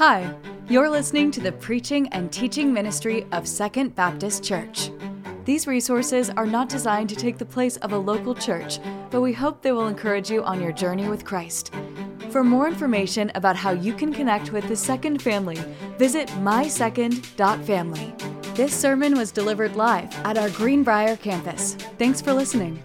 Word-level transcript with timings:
Hi, 0.00 0.34
you're 0.66 0.88
listening 0.88 1.30
to 1.32 1.42
the 1.42 1.52
preaching 1.52 2.08
and 2.08 2.32
teaching 2.32 2.72
ministry 2.72 3.26
of 3.32 3.46
Second 3.46 3.94
Baptist 3.94 4.42
Church. 4.42 4.90
These 5.44 5.66
resources 5.66 6.30
are 6.30 6.46
not 6.46 6.70
designed 6.70 7.10
to 7.10 7.16
take 7.16 7.36
the 7.36 7.44
place 7.44 7.76
of 7.76 7.92
a 7.92 7.98
local 7.98 8.34
church, 8.34 8.78
but 9.10 9.20
we 9.20 9.34
hope 9.34 9.60
they 9.60 9.72
will 9.72 9.88
encourage 9.88 10.30
you 10.30 10.42
on 10.42 10.58
your 10.58 10.72
journey 10.72 11.06
with 11.10 11.26
Christ. 11.26 11.74
For 12.30 12.42
more 12.42 12.66
information 12.66 13.30
about 13.34 13.56
how 13.56 13.72
you 13.72 13.92
can 13.92 14.10
connect 14.10 14.52
with 14.52 14.66
the 14.68 14.76
Second 14.76 15.20
family, 15.20 15.58
visit 15.98 16.28
mysecond.family. 16.28 18.14
This 18.54 18.74
sermon 18.74 19.18
was 19.18 19.30
delivered 19.30 19.76
live 19.76 20.10
at 20.24 20.38
our 20.38 20.48
Greenbrier 20.48 21.16
campus. 21.16 21.74
Thanks 21.98 22.22
for 22.22 22.32
listening. 22.32 22.82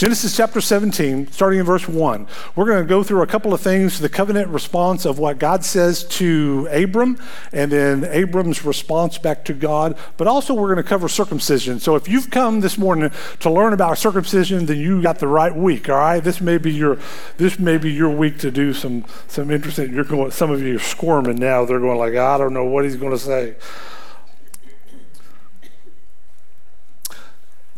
Genesis 0.00 0.34
chapter 0.34 0.62
17, 0.62 1.30
starting 1.30 1.60
in 1.60 1.66
verse 1.66 1.86
1. 1.86 2.26
We're 2.56 2.64
going 2.64 2.82
to 2.82 2.88
go 2.88 3.02
through 3.02 3.20
a 3.20 3.26
couple 3.26 3.52
of 3.52 3.60
things 3.60 3.98
the 3.98 4.08
covenant 4.08 4.48
response 4.48 5.04
of 5.04 5.18
what 5.18 5.38
God 5.38 5.62
says 5.62 6.04
to 6.04 6.66
Abram, 6.72 7.18
and 7.52 7.70
then 7.70 8.04
Abram's 8.04 8.64
response 8.64 9.18
back 9.18 9.44
to 9.44 9.52
God. 9.52 9.98
But 10.16 10.26
also, 10.26 10.54
we're 10.54 10.72
going 10.72 10.82
to 10.82 10.88
cover 10.88 11.06
circumcision. 11.06 11.80
So, 11.80 11.96
if 11.96 12.08
you've 12.08 12.30
come 12.30 12.60
this 12.60 12.78
morning 12.78 13.10
to 13.40 13.50
learn 13.50 13.74
about 13.74 13.98
circumcision, 13.98 14.64
then 14.64 14.78
you 14.78 15.02
got 15.02 15.18
the 15.18 15.28
right 15.28 15.54
week, 15.54 15.90
all 15.90 15.96
right? 15.96 16.20
This 16.20 16.40
may 16.40 16.56
be 16.56 16.72
your, 16.72 16.96
this 17.36 17.58
may 17.58 17.76
be 17.76 17.92
your 17.92 18.08
week 18.08 18.38
to 18.38 18.50
do 18.50 18.72
some, 18.72 19.04
some 19.28 19.50
interesting. 19.50 19.92
You're 19.92 20.04
going, 20.04 20.30
some 20.30 20.50
of 20.50 20.62
you 20.62 20.76
are 20.76 20.78
squirming 20.78 21.36
now. 21.36 21.66
They're 21.66 21.78
going, 21.78 21.98
like, 21.98 22.14
I 22.14 22.38
don't 22.38 22.54
know 22.54 22.64
what 22.64 22.86
he's 22.86 22.96
going 22.96 23.12
to 23.12 23.18
say. 23.18 23.54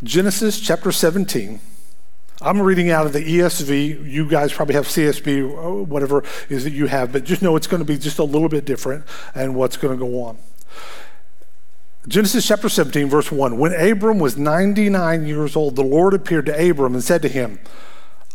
Genesis 0.05 0.61
chapter 0.61 0.93
17 0.93 1.59
I'm 2.43 2.61
reading 2.61 2.91
out 2.91 3.07
of 3.07 3.13
the 3.13 3.21
ESV. 3.21 4.11
You 4.11 4.29
guys 4.29 4.53
probably 4.53 4.75
have 4.75 4.87
CSB, 4.87 5.43
uh, 5.43 5.85
whatever 5.85 6.25
is 6.49 6.65
that 6.65 6.73
you 6.73 6.87
have, 6.87 7.13
but 7.13 7.25
just 7.25 7.43
know 7.43 7.57
it's 7.57 7.67
going 7.67 7.81
to 7.83 7.87
be 7.87 7.97
just 7.97 8.19
a 8.19 8.25
little 8.25 8.49
bit 8.49 8.65
different 8.65 9.05
and 9.35 9.55
what's 9.55 9.77
going 9.77 9.99
to 9.99 10.05
go 10.05 10.23
on. 10.25 10.39
Genesis 12.09 12.47
chapter 12.47 12.69
17, 12.69 13.09
verse 13.09 13.31
1. 13.31 13.59
When 13.59 13.73
Abram 13.73 14.19
was 14.19 14.37
99 14.37 15.25
years 15.25 15.55
old, 15.55 15.77
the 15.77 15.85
Lord 15.85 16.15
appeared 16.15 16.47
to 16.47 16.71
Abram 16.71 16.95
and 16.95 17.05
said 17.05 17.23
to 17.23 17.29
him, 17.29 17.61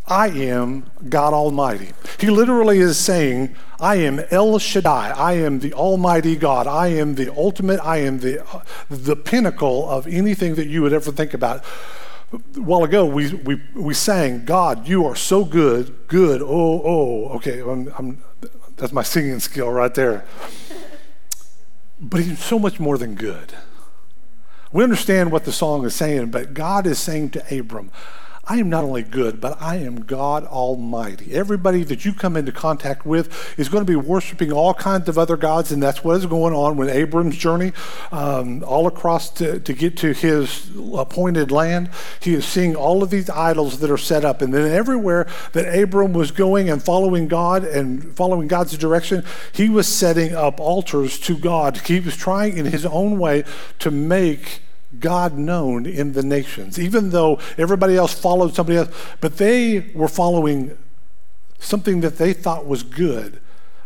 I 0.08 0.30
am 0.30 0.90
God 1.10 1.34
Almighty. 1.34 1.92
He 2.18 2.30
literally 2.30 2.80
is 2.80 2.98
saying, 2.98 3.58
I 3.78 3.98
am 3.98 4.22
El 4.32 4.58
Shaddai. 4.58 5.10
I 5.10 5.34
am 5.34 5.60
the 5.60 5.74
Almighty 5.74 6.38
God. 6.38 6.66
I 6.66 6.88
am 6.88 7.16
the 7.16 7.34
ultimate. 7.36 7.82
I 7.82 7.98
am 7.98 8.20
the, 8.20 8.42
uh, 8.48 8.62
the 8.90 9.18
pinnacle 9.18 9.90
of 9.90 10.08
anything 10.08 10.56
that 10.56 10.68
you 10.68 10.82
would 10.82 10.94
ever 10.94 11.12
think 11.12 11.34
about 11.34 11.66
a 12.32 12.38
while 12.62 12.84
ago 12.84 13.06
we, 13.06 13.34
we, 13.34 13.62
we 13.74 13.94
sang, 13.94 14.46
God, 14.46 14.88
you 14.88 15.06
are 15.06 15.16
so 15.16 15.46
good, 15.46 16.08
good, 16.08 16.42
oh, 16.42 16.82
oh. 16.84 17.30
Okay, 17.36 17.60
I'm, 17.62 17.94
I'm, 17.98 18.24
that's 18.76 18.92
my 18.92 19.04
singing 19.04 19.40
skill 19.40 19.70
right 19.72 19.94
there. 19.94 20.26
But 22.00 22.22
he's 22.22 22.44
so 22.44 22.60
much 22.60 22.80
more 22.80 22.98
than 22.98 23.16
good. 23.16 23.54
We 24.72 24.84
understand 24.84 25.32
what 25.32 25.46
the 25.46 25.52
song 25.52 25.86
is 25.86 25.96
saying, 25.96 26.32
but 26.32 26.54
God 26.54 26.86
is 26.86 27.00
saying 27.00 27.32
to 27.32 27.60
Abram, 27.60 27.92
I 28.50 28.60
am 28.60 28.70
not 28.70 28.86
only 28.86 29.04
good, 29.04 29.42
but 29.42 29.62
I 29.62 29.76
am 29.78 30.04
God 30.04 30.46
Almighty. 30.46 31.34
Everybody 31.34 31.84
that 31.84 32.06
you 32.06 32.14
come 32.14 32.38
into 32.38 32.54
contact 32.54 33.06
with 33.06 33.60
is 33.60 33.68
going 33.68 33.86
to 33.86 33.92
be 33.92 33.98
worshiping 33.98 34.54
all 34.54 34.74
kinds 34.74 35.10
of 35.10 35.18
other 35.18 35.36
gods, 35.36 35.74
and 35.74 35.84
that's 35.84 36.02
what 36.02 36.16
is 36.16 36.26
going 36.26 36.54
on 36.54 36.78
with 36.78 36.88
Abram's 36.88 37.36
journey 37.36 37.74
um, 38.10 38.64
all 38.64 38.88
across 38.88 39.30
to, 39.32 39.60
to 39.60 39.74
get 39.74 39.98
to 39.98 40.14
his 40.14 40.70
appointed 40.96 41.52
land. 41.52 41.90
He 42.22 42.36
is 42.36 42.46
seeing 42.46 42.74
all 42.74 43.04
of 43.04 43.10
these 43.10 43.30
idols 43.30 43.80
that 43.80 43.92
are 43.92 43.98
set 43.98 44.24
up, 44.24 44.42
and 44.42 44.54
then 44.54 44.72
everywhere 44.72 45.28
that 45.52 45.78
Abram 45.78 46.14
was 46.14 46.32
going 46.32 46.70
and 46.70 46.82
following 46.82 47.28
God 47.28 47.66
and 47.66 48.16
following 48.16 48.48
God's 48.48 48.78
direction, 48.78 49.26
he 49.52 49.68
was 49.68 49.90
setting 49.90 50.34
up 50.34 50.62
altars 50.62 51.20
to 51.20 51.38
God. 51.38 51.78
He 51.80 52.00
was 52.00 52.16
trying 52.16 52.58
in 52.58 52.68
his 52.68 52.86
own 52.86 53.20
way 53.20 53.44
to 53.80 53.92
make 53.92 54.62
God 55.00 55.38
known 55.38 55.86
in 55.86 56.14
the 56.14 56.24
nations, 56.24 56.80
even 56.80 57.10
though 57.10 57.40
everybody 57.58 57.96
else 57.96 58.14
followed 58.14 58.56
somebody 58.56 58.78
else, 58.78 58.90
but 59.20 59.38
they 59.38 59.92
were 59.94 60.08
following 60.08 60.78
something 61.60 62.02
that 62.02 62.18
they 62.18 62.34
thought 62.34 62.66
was 62.66 62.84
good, 62.84 63.40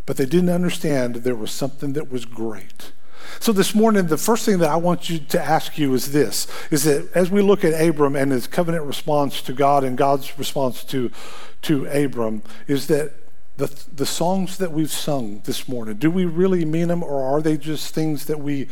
but 0.05 0.17
they 0.17 0.25
didn't 0.25 0.49
understand 0.49 1.15
there 1.15 1.35
was 1.35 1.51
something 1.51 1.93
that 1.93 2.11
was 2.11 2.25
great. 2.25 2.91
So 3.39 3.51
this 3.51 3.73
morning, 3.73 4.07
the 4.07 4.17
first 4.17 4.45
thing 4.45 4.59
that 4.59 4.69
I 4.69 4.75
want 4.75 5.09
you 5.09 5.19
to 5.19 5.41
ask 5.41 5.77
you 5.77 5.93
is 5.93 6.11
this, 6.11 6.47
is 6.69 6.83
that 6.83 7.09
as 7.15 7.31
we 7.31 7.41
look 7.41 7.63
at 7.63 7.79
Abram 7.79 8.15
and 8.15 8.31
his 8.31 8.45
covenant 8.45 8.83
response 8.85 9.41
to 9.43 9.53
God 9.53 9.83
and 9.83 9.97
God's 9.97 10.37
response 10.37 10.83
to, 10.85 11.11
to 11.63 11.85
Abram, 11.85 12.43
is 12.67 12.87
that 12.87 13.13
the, 13.57 13.73
the 13.95 14.05
songs 14.05 14.57
that 14.57 14.71
we've 14.71 14.91
sung 14.91 15.41
this 15.45 15.67
morning, 15.67 15.95
do 15.95 16.11
we 16.11 16.25
really 16.25 16.65
mean 16.65 16.87
them 16.87 17.03
or 17.03 17.23
are 17.23 17.41
they 17.41 17.57
just 17.57 17.93
things 17.93 18.25
that 18.25 18.39
we 18.39 18.67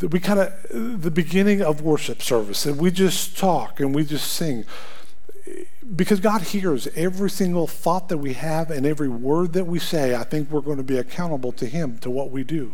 we 0.00 0.20
kind 0.20 0.40
of 0.40 1.02
the 1.02 1.10
beginning 1.10 1.62
of 1.62 1.80
worship 1.80 2.22
service 2.22 2.66
and 2.66 2.78
we 2.78 2.90
just 2.90 3.38
talk 3.38 3.80
and 3.80 3.94
we 3.94 4.04
just 4.04 4.32
sing 4.32 4.64
because 5.94 6.20
God 6.20 6.42
hears 6.42 6.86
every 6.94 7.30
single 7.30 7.66
thought 7.66 8.08
that 8.08 8.18
we 8.18 8.32
have 8.34 8.70
and 8.70 8.86
every 8.86 9.08
word 9.08 9.52
that 9.52 9.66
we 9.66 9.78
say. 9.78 10.14
I 10.14 10.24
think 10.24 10.50
we're 10.50 10.60
going 10.60 10.78
to 10.78 10.82
be 10.82 10.96
accountable 10.96 11.52
to 11.52 11.66
Him 11.66 11.98
to 11.98 12.10
what 12.10 12.30
we 12.30 12.42
do. 12.42 12.72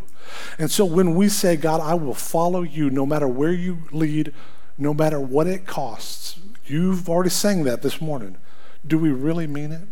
And 0.57 0.71
so 0.71 0.85
when 0.85 1.15
we 1.15 1.29
say, 1.29 1.55
God, 1.55 1.81
I 1.81 1.93
will 1.95 2.13
follow 2.13 2.61
you 2.61 2.89
no 2.89 3.05
matter 3.05 3.27
where 3.27 3.51
you 3.51 3.79
lead, 3.91 4.33
no 4.77 4.93
matter 4.93 5.19
what 5.19 5.47
it 5.47 5.65
costs, 5.65 6.39
you've 6.65 7.09
already 7.09 7.29
sang 7.29 7.63
that 7.65 7.81
this 7.81 7.99
morning. 7.99 8.37
Do 8.85 8.97
we 8.97 9.09
really 9.09 9.47
mean 9.47 9.71
it? 9.71 9.87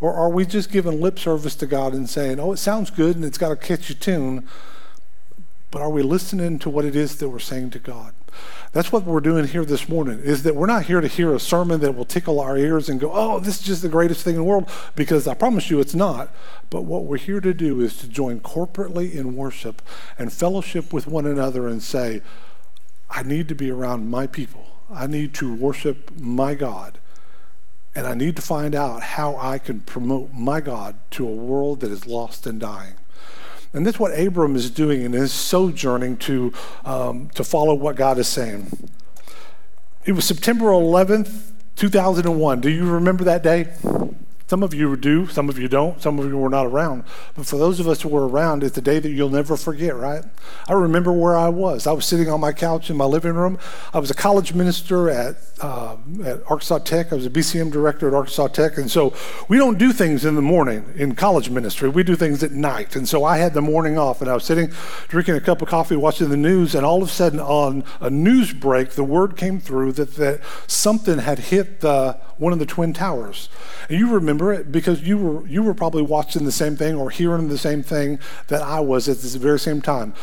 Or 0.00 0.12
are 0.12 0.28
we 0.28 0.44
just 0.44 0.70
giving 0.70 1.00
lip 1.00 1.18
service 1.18 1.54
to 1.56 1.66
God 1.66 1.94
and 1.94 2.08
saying, 2.08 2.38
oh, 2.38 2.52
it 2.52 2.58
sounds 2.58 2.90
good 2.90 3.16
and 3.16 3.24
it's 3.24 3.38
got 3.38 3.52
a 3.52 3.56
catchy 3.56 3.94
tune? 3.94 4.46
But 5.76 5.82
are 5.82 5.90
we 5.90 6.00
listening 6.00 6.58
to 6.58 6.70
what 6.70 6.86
it 6.86 6.96
is 6.96 7.16
that 7.16 7.28
we're 7.28 7.38
saying 7.38 7.68
to 7.68 7.78
God? 7.78 8.14
That's 8.72 8.90
what 8.90 9.04
we're 9.04 9.20
doing 9.20 9.46
here 9.46 9.66
this 9.66 9.90
morning, 9.90 10.20
is 10.20 10.42
that 10.44 10.56
we're 10.56 10.64
not 10.64 10.86
here 10.86 11.02
to 11.02 11.06
hear 11.06 11.34
a 11.34 11.38
sermon 11.38 11.80
that 11.80 11.94
will 11.94 12.06
tickle 12.06 12.40
our 12.40 12.56
ears 12.56 12.88
and 12.88 12.98
go, 12.98 13.12
oh, 13.12 13.40
this 13.40 13.60
is 13.60 13.66
just 13.66 13.82
the 13.82 13.90
greatest 13.90 14.24
thing 14.24 14.36
in 14.36 14.40
the 14.40 14.44
world, 14.44 14.70
because 14.94 15.28
I 15.28 15.34
promise 15.34 15.68
you 15.68 15.78
it's 15.78 15.94
not. 15.94 16.34
But 16.70 16.84
what 16.84 17.04
we're 17.04 17.18
here 17.18 17.42
to 17.42 17.52
do 17.52 17.82
is 17.82 17.98
to 17.98 18.08
join 18.08 18.40
corporately 18.40 19.12
in 19.14 19.36
worship 19.36 19.82
and 20.18 20.32
fellowship 20.32 20.94
with 20.94 21.06
one 21.06 21.26
another 21.26 21.68
and 21.68 21.82
say, 21.82 22.22
I 23.10 23.22
need 23.22 23.46
to 23.48 23.54
be 23.54 23.70
around 23.70 24.08
my 24.08 24.26
people. 24.26 24.64
I 24.90 25.06
need 25.06 25.34
to 25.34 25.54
worship 25.54 26.10
my 26.18 26.54
God. 26.54 27.00
And 27.94 28.06
I 28.06 28.14
need 28.14 28.34
to 28.36 28.42
find 28.42 28.74
out 28.74 29.02
how 29.02 29.36
I 29.36 29.58
can 29.58 29.80
promote 29.80 30.32
my 30.32 30.62
God 30.62 30.96
to 31.10 31.28
a 31.28 31.34
world 31.34 31.80
that 31.80 31.90
is 31.90 32.06
lost 32.06 32.46
and 32.46 32.58
dying. 32.58 32.94
And 33.76 33.86
that's 33.86 33.98
what 33.98 34.18
Abram 34.18 34.56
is 34.56 34.70
doing 34.70 35.02
in 35.02 35.12
his 35.12 35.34
sojourning 35.34 36.16
to, 36.18 36.50
um, 36.86 37.28
to 37.34 37.44
follow 37.44 37.74
what 37.74 37.94
God 37.94 38.16
is 38.18 38.26
saying. 38.26 38.88
It 40.06 40.12
was 40.12 40.24
September 40.24 40.66
11th, 40.66 41.52
2001. 41.76 42.62
Do 42.62 42.70
you 42.70 42.90
remember 42.90 43.22
that 43.24 43.42
day? 43.42 43.74
Some 44.48 44.62
of 44.62 44.72
you 44.72 44.96
do, 44.96 45.26
some 45.26 45.48
of 45.48 45.58
you 45.58 45.66
don't, 45.66 46.00
some 46.00 46.20
of 46.20 46.26
you 46.26 46.38
were 46.38 46.48
not 46.48 46.66
around. 46.66 47.02
But 47.34 47.46
for 47.46 47.56
those 47.56 47.80
of 47.80 47.88
us 47.88 48.02
who 48.02 48.08
were 48.08 48.28
around, 48.28 48.62
it's 48.62 48.78
a 48.78 48.80
day 48.80 49.00
that 49.00 49.10
you'll 49.10 49.28
never 49.28 49.56
forget, 49.56 49.96
right? 49.96 50.22
I 50.68 50.72
remember 50.72 51.12
where 51.12 51.36
I 51.36 51.48
was. 51.48 51.88
I 51.88 51.92
was 51.92 52.06
sitting 52.06 52.28
on 52.28 52.40
my 52.40 52.52
couch 52.52 52.88
in 52.88 52.96
my 52.96 53.06
living 53.06 53.32
room. 53.32 53.58
I 53.92 53.98
was 53.98 54.08
a 54.08 54.14
college 54.14 54.54
minister 54.54 55.10
at, 55.10 55.36
uh, 55.60 55.96
at 56.24 56.42
Arkansas 56.48 56.78
Tech. 56.78 57.12
I 57.12 57.16
was 57.16 57.26
a 57.26 57.30
BCM 57.30 57.72
director 57.72 58.06
at 58.06 58.14
Arkansas 58.14 58.46
Tech. 58.48 58.78
And 58.78 58.88
so 58.88 59.14
we 59.48 59.58
don't 59.58 59.78
do 59.78 59.92
things 59.92 60.24
in 60.24 60.36
the 60.36 60.42
morning 60.42 60.84
in 60.94 61.16
college 61.16 61.50
ministry, 61.50 61.88
we 61.88 62.04
do 62.04 62.14
things 62.14 62.44
at 62.44 62.52
night. 62.52 62.94
And 62.94 63.08
so 63.08 63.24
I 63.24 63.38
had 63.38 63.52
the 63.52 63.62
morning 63.62 63.98
off, 63.98 64.20
and 64.20 64.30
I 64.30 64.34
was 64.34 64.44
sitting 64.44 64.70
drinking 65.08 65.34
a 65.34 65.40
cup 65.40 65.60
of 65.60 65.68
coffee, 65.68 65.96
watching 65.96 66.28
the 66.28 66.36
news, 66.36 66.76
and 66.76 66.86
all 66.86 67.02
of 67.02 67.08
a 67.08 67.12
sudden 67.12 67.40
on 67.40 67.82
a 68.00 68.10
news 68.10 68.52
break, 68.52 68.90
the 68.90 69.02
word 69.02 69.36
came 69.36 69.58
through 69.58 69.92
that, 69.92 70.14
that 70.14 70.40
something 70.68 71.18
had 71.18 71.40
hit 71.40 71.80
the, 71.80 72.16
one 72.38 72.52
of 72.52 72.58
the 72.58 72.66
Twin 72.66 72.92
Towers. 72.92 73.48
And 73.88 73.98
you 73.98 74.12
remember 74.12 74.52
it 74.52 74.70
because 74.70 75.02
you 75.02 75.18
were 75.18 75.46
you 75.46 75.62
were 75.62 75.74
probably 75.74 76.02
watching 76.02 76.44
the 76.44 76.52
same 76.52 76.76
thing 76.76 76.94
or 76.94 77.10
hearing 77.10 77.48
the 77.48 77.58
same 77.58 77.82
thing 77.82 78.18
that 78.48 78.62
I 78.62 78.80
was 78.80 79.08
at 79.08 79.18
the 79.18 79.38
very 79.38 79.58
same 79.58 79.80
time. 79.80 80.14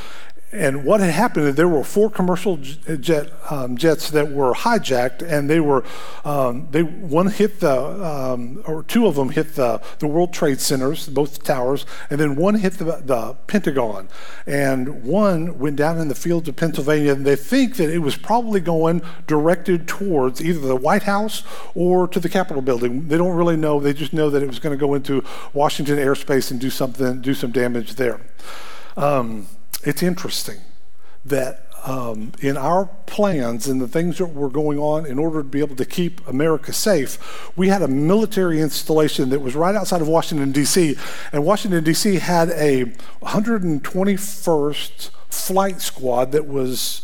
And 0.53 0.85
what 0.85 0.99
had 0.99 1.09
happened 1.09 1.47
is 1.47 1.55
there 1.55 1.67
were 1.67 1.83
four 1.83 2.11
commercial 2.11 2.57
jet 2.57 3.33
um, 3.49 3.75
jets 3.75 4.11
that 4.11 4.31
were 4.31 4.53
hijacked, 4.53 5.23
and 5.23 5.49
they 5.49 5.59
were 5.59 5.83
um, 6.23 6.67
they 6.69 6.83
one 6.83 7.27
hit 7.27 7.59
the 7.59 7.73
um, 7.73 8.61
or 8.67 8.83
two 8.83 9.07
of 9.07 9.15
them 9.15 9.29
hit 9.29 9.55
the 9.55 9.81
the 9.97 10.05
World 10.05 10.31
Trade 10.31 10.61
Centers, 10.61 11.09
both 11.09 11.43
towers, 11.43 11.87
and 12.11 12.19
then 12.19 12.35
one 12.35 12.53
hit 12.53 12.73
the, 12.73 13.01
the 13.03 13.35
Pentagon, 13.47 14.09
and 14.45 15.03
one 15.03 15.57
went 15.57 15.75
down 15.75 15.97
in 15.97 16.07
the 16.07 16.15
fields 16.15 16.47
of 16.47 16.55
Pennsylvania. 16.55 17.13
And 17.13 17.25
they 17.25 17.35
think 17.35 17.77
that 17.77 17.89
it 17.89 17.99
was 17.99 18.15
probably 18.15 18.59
going 18.59 19.01
directed 19.25 19.87
towards 19.87 20.39
either 20.39 20.59
the 20.59 20.75
White 20.75 21.03
House 21.03 21.41
or 21.73 22.07
to 22.09 22.19
the 22.19 22.29
Capitol 22.29 22.61
building. 22.61 23.07
They 23.07 23.17
don't 23.17 23.35
really 23.35 23.57
know. 23.57 23.79
They 23.79 23.93
just 23.93 24.13
know 24.13 24.29
that 24.29 24.43
it 24.43 24.47
was 24.47 24.59
going 24.59 24.77
to 24.77 24.79
go 24.79 24.93
into 24.93 25.23
Washington 25.51 25.97
airspace 25.97 26.51
and 26.51 26.59
do 26.59 26.69
something, 26.69 27.21
do 27.21 27.33
some 27.33 27.51
damage 27.51 27.95
there. 27.95 28.21
Um, 28.95 29.47
it's 29.85 30.03
interesting 30.03 30.59
that 31.25 31.67
um, 31.85 32.31
in 32.39 32.55
our 32.55 32.85
plans 33.05 33.67
and 33.67 33.81
the 33.81 33.87
things 33.87 34.17
that 34.17 34.27
were 34.27 34.49
going 34.49 34.79
on 34.79 35.05
in 35.05 35.19
order 35.19 35.39
to 35.39 35.47
be 35.47 35.59
able 35.59 35.75
to 35.75 35.85
keep 35.85 36.25
America 36.27 36.71
safe, 36.71 37.51
we 37.57 37.67
had 37.67 37.81
a 37.81 37.87
military 37.87 38.61
installation 38.61 39.29
that 39.29 39.39
was 39.39 39.55
right 39.55 39.75
outside 39.75 40.01
of 40.01 40.07
Washington, 40.07 40.51
D.C. 40.51 40.95
And 41.31 41.43
Washington, 41.43 41.83
D.C. 41.83 42.15
had 42.15 42.49
a 42.51 42.85
121st 43.21 45.09
flight 45.29 45.81
squad 45.81 46.31
that 46.31 46.47
was 46.47 47.01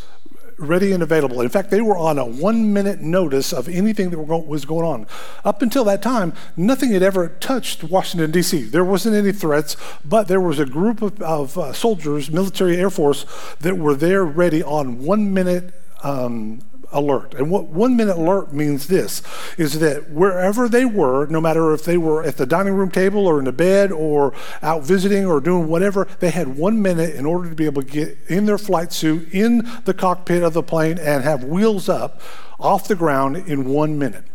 ready 0.59 0.91
and 0.91 1.01
available. 1.01 1.41
In 1.41 1.49
fact, 1.49 1.71
they 1.71 1.81
were 1.81 1.97
on 1.97 2.17
a 2.17 2.25
one 2.25 2.73
minute 2.73 3.01
notice 3.01 3.53
of 3.53 3.67
anything 3.67 4.09
that 4.09 4.19
was 4.19 4.65
going 4.65 4.85
on. 4.85 5.07
Up 5.43 5.61
until 5.61 5.83
that 5.85 6.01
time, 6.01 6.33
nothing 6.55 6.91
had 6.91 7.03
ever 7.03 7.29
touched 7.29 7.83
Washington, 7.83 8.31
D.C. 8.31 8.63
There 8.63 8.85
wasn't 8.85 9.15
any 9.15 9.31
threats, 9.31 9.75
but 10.03 10.27
there 10.27 10.41
was 10.41 10.59
a 10.59 10.65
group 10.65 11.01
of, 11.01 11.21
of 11.21 11.57
uh, 11.57 11.73
soldiers, 11.73 12.29
military 12.29 12.77
Air 12.77 12.89
Force, 12.89 13.25
that 13.59 13.77
were 13.77 13.95
there 13.95 14.23
ready 14.23 14.61
on 14.63 15.03
one 15.03 15.33
minute 15.33 15.73
um, 16.03 16.61
alert. 16.91 17.33
And 17.33 17.49
what 17.51 17.65
one 17.65 17.95
minute 17.95 18.17
alert 18.17 18.53
means 18.53 18.87
this 18.87 19.21
is 19.57 19.79
that 19.79 20.09
wherever 20.09 20.67
they 20.67 20.85
were, 20.85 21.27
no 21.27 21.41
matter 21.41 21.73
if 21.73 21.83
they 21.83 21.97
were 21.97 22.23
at 22.23 22.37
the 22.37 22.45
dining 22.45 22.73
room 22.73 22.91
table 22.91 23.27
or 23.27 23.39
in 23.39 23.45
the 23.45 23.51
bed 23.51 23.91
or 23.91 24.33
out 24.61 24.83
visiting 24.83 25.25
or 25.25 25.39
doing 25.39 25.67
whatever, 25.67 26.07
they 26.19 26.29
had 26.29 26.57
one 26.57 26.81
minute 26.81 27.15
in 27.15 27.25
order 27.25 27.49
to 27.49 27.55
be 27.55 27.65
able 27.65 27.81
to 27.81 27.87
get 27.87 28.17
in 28.27 28.45
their 28.45 28.57
flight 28.57 28.91
suit 28.91 29.31
in 29.33 29.69
the 29.85 29.93
cockpit 29.93 30.43
of 30.43 30.53
the 30.53 30.63
plane 30.63 30.97
and 30.97 31.23
have 31.23 31.43
wheels 31.43 31.89
up 31.89 32.21
off 32.59 32.87
the 32.87 32.95
ground 32.95 33.37
in 33.37 33.65
one 33.65 33.97
minute. 33.97 34.25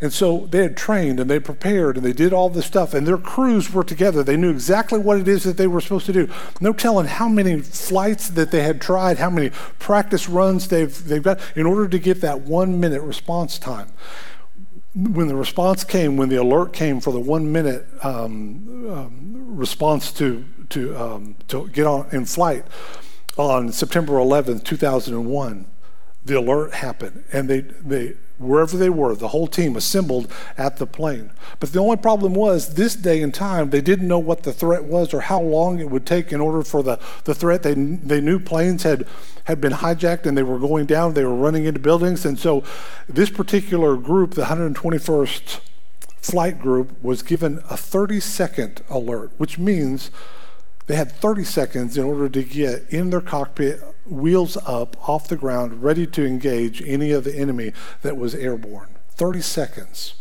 And 0.00 0.12
so 0.12 0.48
they 0.50 0.62
had 0.62 0.76
trained 0.76 1.20
and 1.20 1.30
they 1.30 1.38
prepared 1.38 1.96
and 1.96 2.04
they 2.04 2.12
did 2.12 2.32
all 2.32 2.48
this 2.48 2.66
stuff, 2.66 2.94
and 2.94 3.06
their 3.06 3.18
crews 3.18 3.72
were 3.72 3.84
together. 3.84 4.22
They 4.22 4.36
knew 4.36 4.50
exactly 4.50 4.98
what 4.98 5.18
it 5.18 5.28
is 5.28 5.44
that 5.44 5.56
they 5.56 5.66
were 5.66 5.80
supposed 5.80 6.06
to 6.06 6.12
do. 6.12 6.28
No 6.60 6.72
telling 6.72 7.06
how 7.06 7.28
many 7.28 7.60
flights 7.60 8.28
that 8.30 8.50
they 8.50 8.62
had 8.62 8.80
tried, 8.80 9.18
how 9.18 9.30
many 9.30 9.50
practice 9.78 10.28
runs 10.28 10.68
they've, 10.68 11.04
they've 11.06 11.22
got 11.22 11.40
in 11.54 11.66
order 11.66 11.88
to 11.88 11.98
get 11.98 12.20
that 12.20 12.40
one 12.40 12.80
minute 12.80 13.02
response 13.02 13.58
time. 13.58 13.92
When 14.94 15.28
the 15.28 15.36
response 15.36 15.84
came, 15.84 16.16
when 16.16 16.28
the 16.28 16.36
alert 16.36 16.72
came 16.72 17.00
for 17.00 17.12
the 17.12 17.20
one 17.20 17.50
minute 17.50 17.86
um, 18.02 18.90
um, 18.90 19.56
response 19.56 20.12
to, 20.14 20.44
to, 20.70 20.96
um, 20.96 21.36
to 21.48 21.68
get 21.68 21.86
on 21.86 22.08
in 22.12 22.26
flight 22.26 22.66
on 23.38 23.72
September 23.72 24.14
11th, 24.14 24.64
2001, 24.64 25.66
the 26.24 26.38
alert 26.38 26.74
happened. 26.74 27.24
And 27.32 27.48
they, 27.48 27.60
they 27.60 28.14
wherever 28.38 28.76
they 28.76 28.90
were 28.90 29.14
the 29.14 29.28
whole 29.28 29.46
team 29.46 29.76
assembled 29.76 30.30
at 30.58 30.76
the 30.76 30.86
plane. 30.86 31.30
But 31.60 31.72
the 31.72 31.78
only 31.78 31.96
problem 31.96 32.34
was 32.34 32.74
this 32.74 32.94
day 32.94 33.22
and 33.22 33.32
time 33.32 33.70
they 33.70 33.80
didn't 33.80 34.08
know 34.08 34.18
what 34.18 34.42
the 34.42 34.52
threat 34.52 34.84
was 34.84 35.14
or 35.14 35.22
how 35.22 35.40
long 35.40 35.78
it 35.78 35.90
would 35.90 36.04
take 36.04 36.32
in 36.32 36.40
order 36.40 36.62
for 36.62 36.82
the, 36.82 36.98
the 37.24 37.34
threat. 37.34 37.62
They, 37.62 37.74
they 37.74 38.20
knew 38.20 38.38
planes 38.38 38.82
had 38.82 39.06
had 39.44 39.60
been 39.60 39.72
hijacked 39.72 40.24
and 40.26 40.36
they 40.36 40.42
were 40.42 40.58
going 40.58 40.86
down. 40.86 41.14
They 41.14 41.24
were 41.24 41.34
running 41.34 41.64
into 41.64 41.80
buildings. 41.80 42.24
And 42.24 42.38
so 42.38 42.62
this 43.08 43.30
particular 43.30 43.96
group 43.96 44.34
the 44.34 44.44
121st 44.44 45.60
flight 46.20 46.60
group 46.60 47.02
was 47.02 47.22
given 47.22 47.60
a 47.68 47.76
30 47.76 48.20
second 48.20 48.80
alert 48.88 49.32
which 49.38 49.58
means 49.58 50.08
they 50.86 50.96
had 50.96 51.12
30 51.12 51.44
seconds 51.44 51.96
in 51.96 52.04
order 52.04 52.28
to 52.28 52.42
get 52.42 52.86
in 52.90 53.10
their 53.10 53.20
cockpit 53.20 53.80
wheels 54.04 54.56
up 54.66 55.08
off 55.08 55.28
the 55.28 55.36
ground, 55.36 55.82
ready 55.82 56.06
to 56.08 56.26
engage 56.26 56.82
any 56.82 57.12
of 57.12 57.24
the 57.24 57.36
enemy 57.36 57.72
that 58.02 58.16
was 58.16 58.34
airborne. 58.34 58.88
30 59.10 59.40
seconds. 59.40 60.14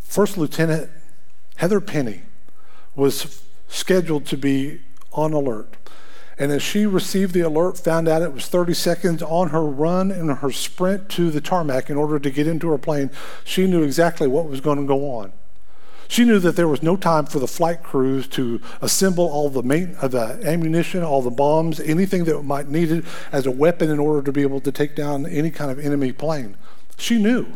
First 0.00 0.38
Lieutenant 0.38 0.90
Heather 1.56 1.80
Penney 1.80 2.22
was 2.94 3.42
scheduled 3.68 4.24
to 4.26 4.36
be 4.36 4.80
on 5.12 5.32
alert. 5.32 5.76
And 6.38 6.52
as 6.52 6.62
she 6.62 6.86
received 6.86 7.34
the 7.34 7.40
alert, 7.40 7.76
found 7.76 8.08
out 8.08 8.22
it 8.22 8.32
was 8.32 8.46
30 8.46 8.72
seconds 8.72 9.22
on 9.22 9.50
her 9.50 9.64
run 9.64 10.10
and 10.10 10.30
her 10.30 10.52
sprint 10.52 11.08
to 11.10 11.30
the 11.30 11.40
tarmac 11.40 11.90
in 11.90 11.96
order 11.96 12.18
to 12.20 12.30
get 12.30 12.46
into 12.46 12.68
her 12.70 12.78
plane, 12.78 13.10
she 13.44 13.66
knew 13.66 13.82
exactly 13.82 14.28
what 14.28 14.48
was 14.48 14.60
going 14.60 14.78
to 14.78 14.86
go 14.86 15.10
on. 15.10 15.32
She 16.08 16.24
knew 16.24 16.38
that 16.38 16.56
there 16.56 16.66
was 16.66 16.82
no 16.82 16.96
time 16.96 17.26
for 17.26 17.38
the 17.38 17.46
flight 17.46 17.82
crews 17.82 18.26
to 18.28 18.60
assemble 18.80 19.26
all 19.26 19.50
the, 19.50 19.62
main, 19.62 19.94
uh, 20.00 20.08
the 20.08 20.40
ammunition, 20.42 21.02
all 21.02 21.20
the 21.20 21.30
bombs, 21.30 21.78
anything 21.80 22.24
that 22.24 22.42
might 22.42 22.68
needed 22.68 23.04
as 23.30 23.44
a 23.44 23.50
weapon 23.50 23.90
in 23.90 23.98
order 23.98 24.22
to 24.22 24.32
be 24.32 24.42
able 24.42 24.60
to 24.62 24.72
take 24.72 24.96
down 24.96 25.26
any 25.26 25.50
kind 25.50 25.70
of 25.70 25.78
enemy 25.78 26.12
plane. 26.12 26.56
She 26.96 27.18
knew. 27.18 27.46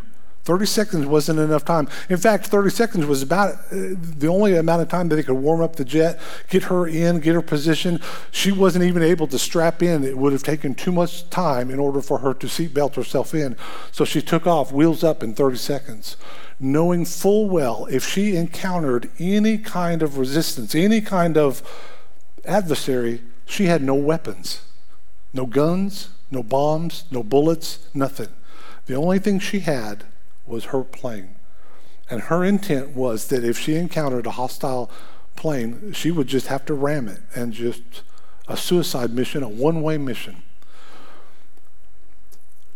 30 0.44 0.66
seconds 0.66 1.06
wasn't 1.06 1.38
enough 1.38 1.64
time. 1.64 1.88
In 2.08 2.16
fact, 2.16 2.46
30 2.46 2.70
seconds 2.70 3.06
was 3.06 3.22
about 3.22 3.54
uh, 3.54 3.94
the 4.00 4.26
only 4.26 4.56
amount 4.56 4.82
of 4.82 4.88
time 4.88 5.08
that 5.08 5.16
they 5.16 5.22
could 5.22 5.36
warm 5.36 5.60
up 5.60 5.76
the 5.76 5.84
jet, 5.84 6.20
get 6.48 6.64
her 6.64 6.86
in, 6.86 7.20
get 7.20 7.34
her 7.34 7.42
positioned. 7.42 8.00
She 8.32 8.50
wasn't 8.50 8.84
even 8.84 9.04
able 9.04 9.28
to 9.28 9.38
strap 9.38 9.82
in. 9.84 10.02
It 10.02 10.18
would 10.18 10.32
have 10.32 10.42
taken 10.42 10.74
too 10.74 10.90
much 10.90 11.30
time 11.30 11.70
in 11.70 11.78
order 11.78 12.02
for 12.02 12.18
her 12.18 12.34
to 12.34 12.48
seatbelt 12.48 12.96
herself 12.96 13.34
in. 13.34 13.56
So 13.92 14.04
she 14.04 14.20
took 14.20 14.46
off, 14.46 14.72
wheels 14.72 15.04
up 15.04 15.22
in 15.22 15.32
30 15.32 15.56
seconds 15.58 16.16
knowing 16.62 17.04
full 17.04 17.48
well 17.48 17.86
if 17.90 18.06
she 18.06 18.36
encountered 18.36 19.10
any 19.18 19.58
kind 19.58 20.02
of 20.02 20.16
resistance, 20.16 20.74
any 20.74 21.00
kind 21.00 21.36
of 21.36 21.62
adversary, 22.44 23.20
she 23.44 23.66
had 23.66 23.82
no 23.82 23.94
weapons, 23.94 24.62
no 25.32 25.44
guns, 25.44 26.10
no 26.30 26.42
bombs, 26.42 27.04
no 27.10 27.22
bullets, 27.22 27.80
nothing. 27.92 28.28
The 28.86 28.94
only 28.94 29.18
thing 29.18 29.40
she 29.40 29.60
had 29.60 30.04
was 30.46 30.66
her 30.66 30.82
plane. 30.82 31.34
And 32.08 32.22
her 32.22 32.44
intent 32.44 32.90
was 32.96 33.26
that 33.28 33.44
if 33.44 33.58
she 33.58 33.74
encountered 33.74 34.26
a 34.26 34.32
hostile 34.32 34.90
plane, 35.34 35.92
she 35.92 36.10
would 36.10 36.28
just 36.28 36.46
have 36.46 36.64
to 36.66 36.74
ram 36.74 37.08
it 37.08 37.20
and 37.34 37.52
just 37.52 37.82
a 38.46 38.56
suicide 38.56 39.12
mission, 39.12 39.42
a 39.42 39.48
one 39.48 39.82
way 39.82 39.98
mission 39.98 40.42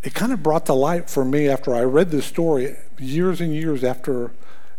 it 0.07 0.15
kind 0.15 0.33
of 0.33 0.41
brought 0.41 0.67
to 0.67 0.73
light 0.73 1.11
for 1.11 1.25
me 1.25 1.49
after 1.49 1.75
I 1.75 1.83
read 1.83 2.13
this 2.13 2.25
story 2.25 2.77
years 2.97 3.41
and 3.41 3.53
years 3.53 3.83
after. 3.83 4.31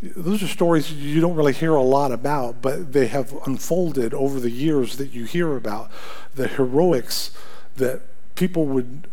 Those 0.01 0.41
are 0.41 0.47
stories 0.47 0.93
you 0.93 1.19
don't 1.19 1.35
really 1.35 1.51
hear 1.51 1.75
a 1.75 1.83
lot 1.83 2.13
about, 2.13 2.61
but 2.61 2.93
they 2.93 3.07
have 3.07 3.37
unfolded 3.45 4.13
over 4.13 4.39
the 4.39 4.49
years 4.49 4.95
that 4.95 5.07
you 5.07 5.25
hear 5.25 5.57
about 5.57 5.91
the 6.35 6.47
heroics 6.47 7.31
that 7.75 8.03
people 8.35 8.65
would 8.67 9.09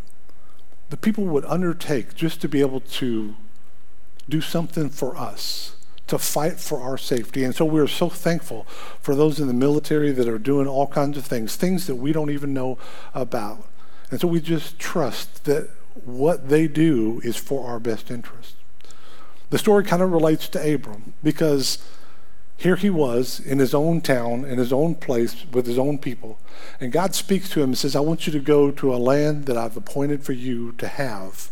the 0.91 0.97
people 0.97 1.25
would 1.25 1.45
undertake 1.47 2.15
just 2.15 2.41
to 2.43 2.49
be 2.49 2.61
able 2.61 2.79
to 2.79 3.35
do 4.29 4.41
something 4.41 4.91
for 4.91 5.17
us 5.17 5.75
to 6.07 6.19
fight 6.19 6.61
for 6.61 6.81
our 6.81 6.97
safety. 6.97 7.43
And 7.43 7.57
so 7.57 7.65
we're 7.65 7.89
so 7.89 8.09
thankful 8.09 8.69
for 9.01 9.17
those 9.17 9.41
in 9.41 9.49
the 9.49 9.55
military 9.55 10.13
that 10.13 10.29
are 10.29 10.39
doing 10.39 10.69
all 10.69 10.87
kinds 10.87 11.19
of 11.19 11.27
things, 11.27 11.57
things 11.57 11.89
that 11.89 11.97
we 11.97 12.13
don't 12.13 12.31
even 12.31 12.55
know 12.55 12.79
about. 13.15 13.67
And 14.13 14.21
so 14.21 14.29
we 14.29 14.41
just 14.41 14.79
trust 14.79 15.47
that 15.47 15.71
what 16.05 16.49
they 16.49 16.67
do 16.69 17.21
is 17.25 17.37
for 17.37 17.67
our 17.67 17.79
best 17.79 18.11
interest. 18.11 18.57
The 19.51 19.59
story 19.59 19.85
kind 19.85 20.03
of 20.03 20.13
relates 20.13 20.49
to 20.49 20.75
Abram 20.75 21.15
because 21.23 21.79
here 22.57 22.77
he 22.77 22.91
was 22.91 23.41
in 23.41 23.59
his 23.59 23.75
own 23.75 24.01
town, 24.01 24.45
in 24.45 24.59
his 24.59 24.73
own 24.73 24.95
place, 24.95 25.45
with 25.53 25.67
his 25.67 25.79
own 25.79 25.99
people. 25.99 26.39
And 26.81 26.93
God 26.93 27.15
speaks 27.15 27.49
to 27.51 27.61
him 27.61 27.71
and 27.71 27.79
says, 27.79 27.95
I 27.95 28.01
want 28.01 28.27
you 28.27 28.33
to 28.33 28.41
go 28.41 28.71
to 28.71 28.95
a 28.95 28.97
land 28.97 29.47
that 29.47 29.57
I've 29.57 29.77
appointed 29.77 30.25
for 30.25 30.33
you 30.33 30.73
to 30.73 30.89
have. 30.89 31.51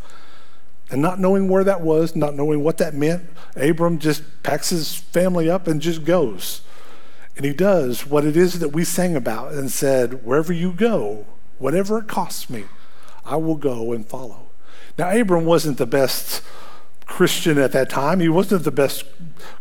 And 0.90 1.00
not 1.00 1.18
knowing 1.18 1.48
where 1.48 1.64
that 1.64 1.80
was, 1.80 2.14
not 2.14 2.34
knowing 2.34 2.62
what 2.62 2.78
that 2.78 2.94
meant, 2.94 3.24
Abram 3.56 3.98
just 3.98 4.22
packs 4.42 4.70
his 4.70 4.94
family 4.94 5.48
up 5.48 5.66
and 5.66 5.80
just 5.80 6.04
goes. 6.04 6.62
And 7.36 7.46
he 7.46 7.52
does 7.52 8.06
what 8.06 8.24
it 8.24 8.36
is 8.36 8.58
that 8.58 8.70
we 8.70 8.84
sang 8.84 9.16
about 9.16 9.52
and 9.52 9.70
said, 9.70 10.24
Wherever 10.24 10.52
you 10.52 10.72
go, 10.72 11.26
whatever 11.58 11.98
it 11.98 12.08
costs 12.08 12.50
me, 12.50 12.64
I 13.24 13.36
will 13.36 13.56
go 13.56 13.92
and 13.92 14.06
follow. 14.06 14.48
Now, 14.98 15.10
Abram 15.10 15.44
wasn't 15.44 15.78
the 15.78 15.86
best 15.86 16.42
Christian 17.06 17.58
at 17.58 17.72
that 17.72 17.90
time. 17.90 18.20
He 18.20 18.28
wasn't 18.28 18.64
the 18.64 18.70
best 18.70 19.04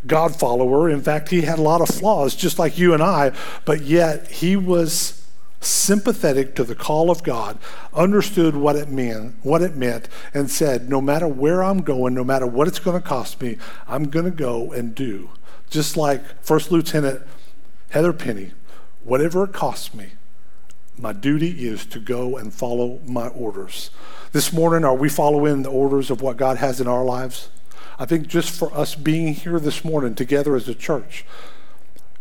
God 0.07 0.37
follower. 0.37 0.89
In 0.89 1.01
fact, 1.01 1.29
he 1.29 1.41
had 1.41 1.59
a 1.59 1.61
lot 1.61 1.81
of 1.81 1.89
flaws, 1.89 2.35
just 2.35 2.59
like 2.59 2.77
you 2.77 2.93
and 2.93 3.03
I, 3.03 3.31
but 3.65 3.81
yet 3.81 4.29
he 4.31 4.55
was 4.55 5.21
sympathetic 5.59 6.55
to 6.55 6.63
the 6.63 6.75
call 6.75 7.11
of 7.11 7.23
God, 7.23 7.59
understood 7.93 8.55
what 8.55 8.75
it 8.75 8.89
meant, 8.89 9.35
what 9.43 9.61
it 9.61 9.75
meant, 9.75 10.09
and 10.33 10.49
said, 10.49 10.89
no 10.89 10.99
matter 10.99 11.27
where 11.27 11.63
I'm 11.63 11.81
going, 11.81 12.13
no 12.13 12.23
matter 12.23 12.47
what 12.47 12.67
it's 12.67 12.79
going 12.79 12.99
to 12.99 13.07
cost 13.07 13.41
me, 13.41 13.57
I'm 13.87 14.05
going 14.05 14.25
to 14.25 14.31
go 14.31 14.71
and 14.71 14.95
do. 14.95 15.29
Just 15.69 15.95
like 15.95 16.43
First 16.43 16.71
Lieutenant 16.71 17.21
Heather 17.89 18.13
Penney, 18.13 18.51
whatever 19.03 19.43
it 19.43 19.53
costs 19.53 19.93
me, 19.93 20.13
my 21.01 21.13
duty 21.13 21.67
is 21.67 21.85
to 21.87 21.99
go 21.99 22.37
and 22.37 22.53
follow 22.53 22.99
my 23.05 23.27
orders. 23.29 23.89
This 24.31 24.53
morning, 24.53 24.85
are 24.85 24.95
we 24.95 25.09
following 25.09 25.63
the 25.63 25.69
orders 25.69 26.11
of 26.11 26.21
what 26.21 26.37
God 26.37 26.57
has 26.57 26.79
in 26.79 26.87
our 26.87 27.03
lives? 27.03 27.49
I 27.97 28.05
think 28.05 28.27
just 28.27 28.51
for 28.51 28.73
us 28.73 28.93
being 28.93 29.33
here 29.33 29.59
this 29.59 29.83
morning 29.83 30.13
together 30.13 30.55
as 30.55 30.69
a 30.69 30.75
church, 30.75 31.25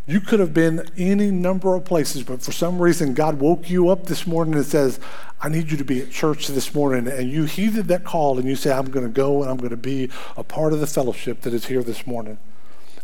you 0.06 0.20
could 0.20 0.40
have 0.40 0.54
been 0.54 0.88
any 0.96 1.30
number 1.30 1.74
of 1.74 1.84
places, 1.84 2.22
but 2.22 2.42
for 2.42 2.52
some 2.52 2.80
reason, 2.80 3.14
God 3.14 3.38
woke 3.38 3.68
you 3.68 3.90
up 3.90 4.06
this 4.06 4.26
morning 4.26 4.54
and 4.54 4.64
says, 4.64 4.98
I 5.40 5.48
need 5.48 5.70
you 5.70 5.76
to 5.76 5.84
be 5.84 6.00
at 6.00 6.10
church 6.10 6.48
this 6.48 6.74
morning. 6.74 7.06
And 7.06 7.30
you 7.30 7.44
heeded 7.44 7.86
that 7.88 8.02
call 8.02 8.38
and 8.38 8.48
you 8.48 8.56
say, 8.56 8.72
I'm 8.72 8.90
going 8.90 9.06
to 9.06 9.12
go 9.12 9.42
and 9.42 9.50
I'm 9.50 9.58
going 9.58 9.70
to 9.70 9.76
be 9.76 10.10
a 10.36 10.42
part 10.42 10.72
of 10.72 10.80
the 10.80 10.86
fellowship 10.86 11.42
that 11.42 11.52
is 11.52 11.66
here 11.66 11.82
this 11.82 12.06
morning. 12.06 12.38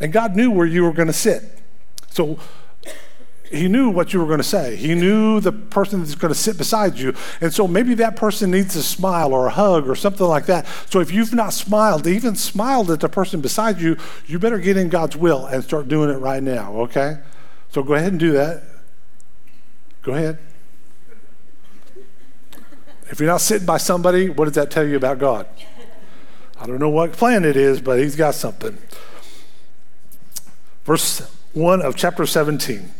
And 0.00 0.12
God 0.12 0.34
knew 0.34 0.50
where 0.50 0.66
you 0.66 0.82
were 0.82 0.92
going 0.92 1.06
to 1.06 1.12
sit. 1.12 1.44
So 2.10 2.38
he 3.50 3.68
knew 3.68 3.90
what 3.90 4.12
you 4.12 4.20
were 4.20 4.26
going 4.26 4.38
to 4.38 4.44
say. 4.44 4.76
He 4.76 4.94
knew 4.94 5.40
the 5.40 5.52
person 5.52 6.00
that's 6.00 6.14
going 6.14 6.32
to 6.32 6.38
sit 6.38 6.58
beside 6.58 6.98
you. 6.98 7.14
And 7.40 7.52
so 7.52 7.68
maybe 7.68 7.94
that 7.94 8.16
person 8.16 8.50
needs 8.50 8.74
a 8.76 8.82
smile 8.82 9.32
or 9.32 9.46
a 9.46 9.50
hug 9.50 9.88
or 9.88 9.94
something 9.94 10.26
like 10.26 10.46
that. 10.46 10.66
So 10.90 11.00
if 11.00 11.12
you've 11.12 11.32
not 11.32 11.52
smiled, 11.52 12.06
even 12.06 12.34
smiled 12.34 12.90
at 12.90 13.00
the 13.00 13.08
person 13.08 13.40
beside 13.40 13.80
you, 13.80 13.96
you 14.26 14.38
better 14.38 14.58
get 14.58 14.76
in 14.76 14.88
God's 14.88 15.16
will 15.16 15.46
and 15.46 15.62
start 15.62 15.88
doing 15.88 16.10
it 16.10 16.18
right 16.18 16.42
now, 16.42 16.72
okay? 16.80 17.18
So 17.70 17.82
go 17.82 17.94
ahead 17.94 18.12
and 18.12 18.20
do 18.20 18.32
that. 18.32 18.62
Go 20.02 20.12
ahead. 20.14 20.38
If 23.08 23.20
you're 23.20 23.28
not 23.28 23.40
sitting 23.40 23.66
by 23.66 23.78
somebody, 23.78 24.28
what 24.28 24.46
does 24.46 24.54
that 24.54 24.70
tell 24.70 24.86
you 24.86 24.96
about 24.96 25.18
God? 25.18 25.46
I 26.58 26.66
don't 26.66 26.80
know 26.80 26.88
what 26.88 27.12
plan 27.12 27.44
it 27.44 27.56
is, 27.56 27.80
but 27.80 27.98
he's 27.98 28.16
got 28.16 28.34
something. 28.34 28.78
Verse 30.84 31.20
1 31.52 31.82
of 31.82 31.96
chapter 31.96 32.26
17. 32.26 32.90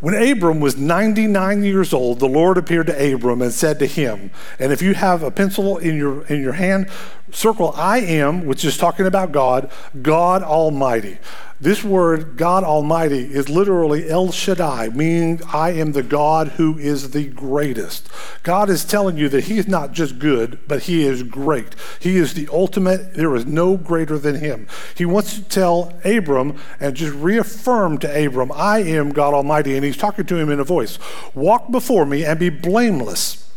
When 0.00 0.14
Abram 0.14 0.60
was 0.60 0.76
99 0.76 1.64
years 1.64 1.92
old, 1.92 2.20
the 2.20 2.28
Lord 2.28 2.56
appeared 2.56 2.86
to 2.86 3.14
Abram 3.14 3.42
and 3.42 3.52
said 3.52 3.80
to 3.80 3.86
him, 3.86 4.30
and 4.60 4.72
if 4.72 4.80
you 4.80 4.94
have 4.94 5.24
a 5.24 5.30
pencil 5.30 5.76
in 5.78 5.96
your, 5.96 6.24
in 6.26 6.40
your 6.40 6.52
hand, 6.52 6.88
circle 7.32 7.72
I 7.76 7.98
am, 8.00 8.46
which 8.46 8.64
is 8.64 8.76
talking 8.76 9.06
about 9.06 9.32
God, 9.32 9.70
God 10.02 10.42
Almighty. 10.42 11.18
This 11.60 11.82
word, 11.82 12.36
God 12.36 12.62
Almighty, 12.62 13.34
is 13.34 13.48
literally 13.48 14.08
El 14.08 14.30
Shaddai, 14.30 14.90
meaning 14.90 15.40
I 15.52 15.70
am 15.70 15.90
the 15.90 16.04
God 16.04 16.48
who 16.50 16.78
is 16.78 17.10
the 17.10 17.26
greatest. 17.26 18.08
God 18.44 18.70
is 18.70 18.84
telling 18.84 19.16
you 19.16 19.28
that 19.30 19.44
He 19.44 19.58
is 19.58 19.66
not 19.66 19.90
just 19.90 20.20
good, 20.20 20.60
but 20.68 20.84
He 20.84 21.02
is 21.02 21.24
great. 21.24 21.74
He 21.98 22.16
is 22.16 22.34
the 22.34 22.48
ultimate. 22.52 23.14
There 23.14 23.34
is 23.34 23.44
no 23.44 23.76
greater 23.76 24.18
than 24.18 24.36
Him. 24.36 24.68
He 24.94 25.04
wants 25.04 25.34
to 25.34 25.42
tell 25.42 25.98
Abram 26.04 26.60
and 26.78 26.94
just 26.94 27.16
reaffirm 27.16 27.98
to 27.98 28.26
Abram, 28.26 28.52
I 28.52 28.78
am 28.84 29.10
God 29.10 29.34
Almighty. 29.34 29.74
And 29.74 29.84
He's 29.84 29.96
talking 29.96 30.26
to 30.26 30.36
him 30.36 30.50
in 30.50 30.60
a 30.60 30.64
voice 30.64 30.98
Walk 31.34 31.72
before 31.72 32.06
me 32.06 32.24
and 32.24 32.38
be 32.38 32.50
blameless 32.50 33.47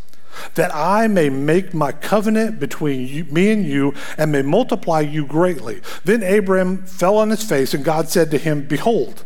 that 0.56 0.74
I 0.74 1.08
may 1.08 1.30
make 1.30 1.74
my 1.74 1.92
covenant 1.92 2.60
between 2.60 3.08
you, 3.08 3.26
me 3.26 3.52
and 3.52 3.66
you 3.66 3.94
and 4.18 4.32
may 4.32 4.42
multiply 4.42 5.02
you 5.02 5.26
greatly. 5.26 5.82
Then 6.04 6.24
Abram 6.24 6.86
fell 6.86 7.18
on 7.18 7.30
his 7.30 7.44
face, 7.44 7.74
and 7.74 7.84
God 7.84 8.10
said 8.10 8.32
to 8.32 8.38
him, 8.38 8.68
Behold, 8.68 9.26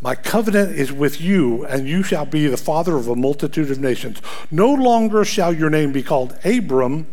my 0.00 0.14
covenant 0.14 0.76
is 0.76 0.92
with 0.92 1.20
you, 1.20 1.64
and 1.64 1.88
you 1.88 2.02
shall 2.02 2.26
be 2.26 2.46
the 2.46 2.56
father 2.56 2.96
of 2.96 3.08
a 3.08 3.16
multitude 3.16 3.70
of 3.70 3.80
nations. 3.80 4.20
No 4.50 4.72
longer 4.72 5.24
shall 5.24 5.54
your 5.54 5.70
name 5.70 5.92
be 5.92 6.02
called 6.02 6.38
Abram, 6.44 7.06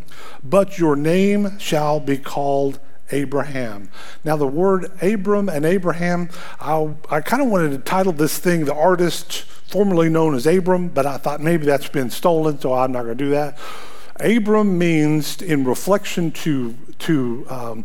but 0.44 0.78
your 0.78 0.96
name 0.96 1.58
shall 1.58 2.00
be 2.00 2.18
called 2.18 2.80
Abraham. 3.12 3.90
Now, 4.24 4.36
the 4.36 4.46
word 4.46 4.90
Abram 5.02 5.48
and 5.48 5.64
Abraham, 5.64 6.30
I, 6.60 6.94
I 7.10 7.20
kind 7.20 7.42
of 7.42 7.48
wanted 7.48 7.70
to 7.70 7.78
title 7.78 8.12
this 8.12 8.38
thing 8.38 8.64
The 8.64 8.74
Artist 8.74 9.44
formerly 9.72 10.10
known 10.10 10.34
as 10.34 10.46
Abram, 10.46 10.88
but 10.88 11.06
I 11.06 11.16
thought 11.16 11.40
maybe 11.40 11.64
that's 11.64 11.88
been 11.88 12.10
stolen, 12.10 12.60
so 12.60 12.74
I'm 12.74 12.92
not 12.92 13.04
going 13.04 13.16
to 13.16 13.24
do 13.24 13.30
that. 13.30 13.58
Abram 14.20 14.76
means, 14.76 15.40
in 15.40 15.64
reflection 15.64 16.30
to, 16.30 16.74
to 17.00 17.46
um, 17.48 17.84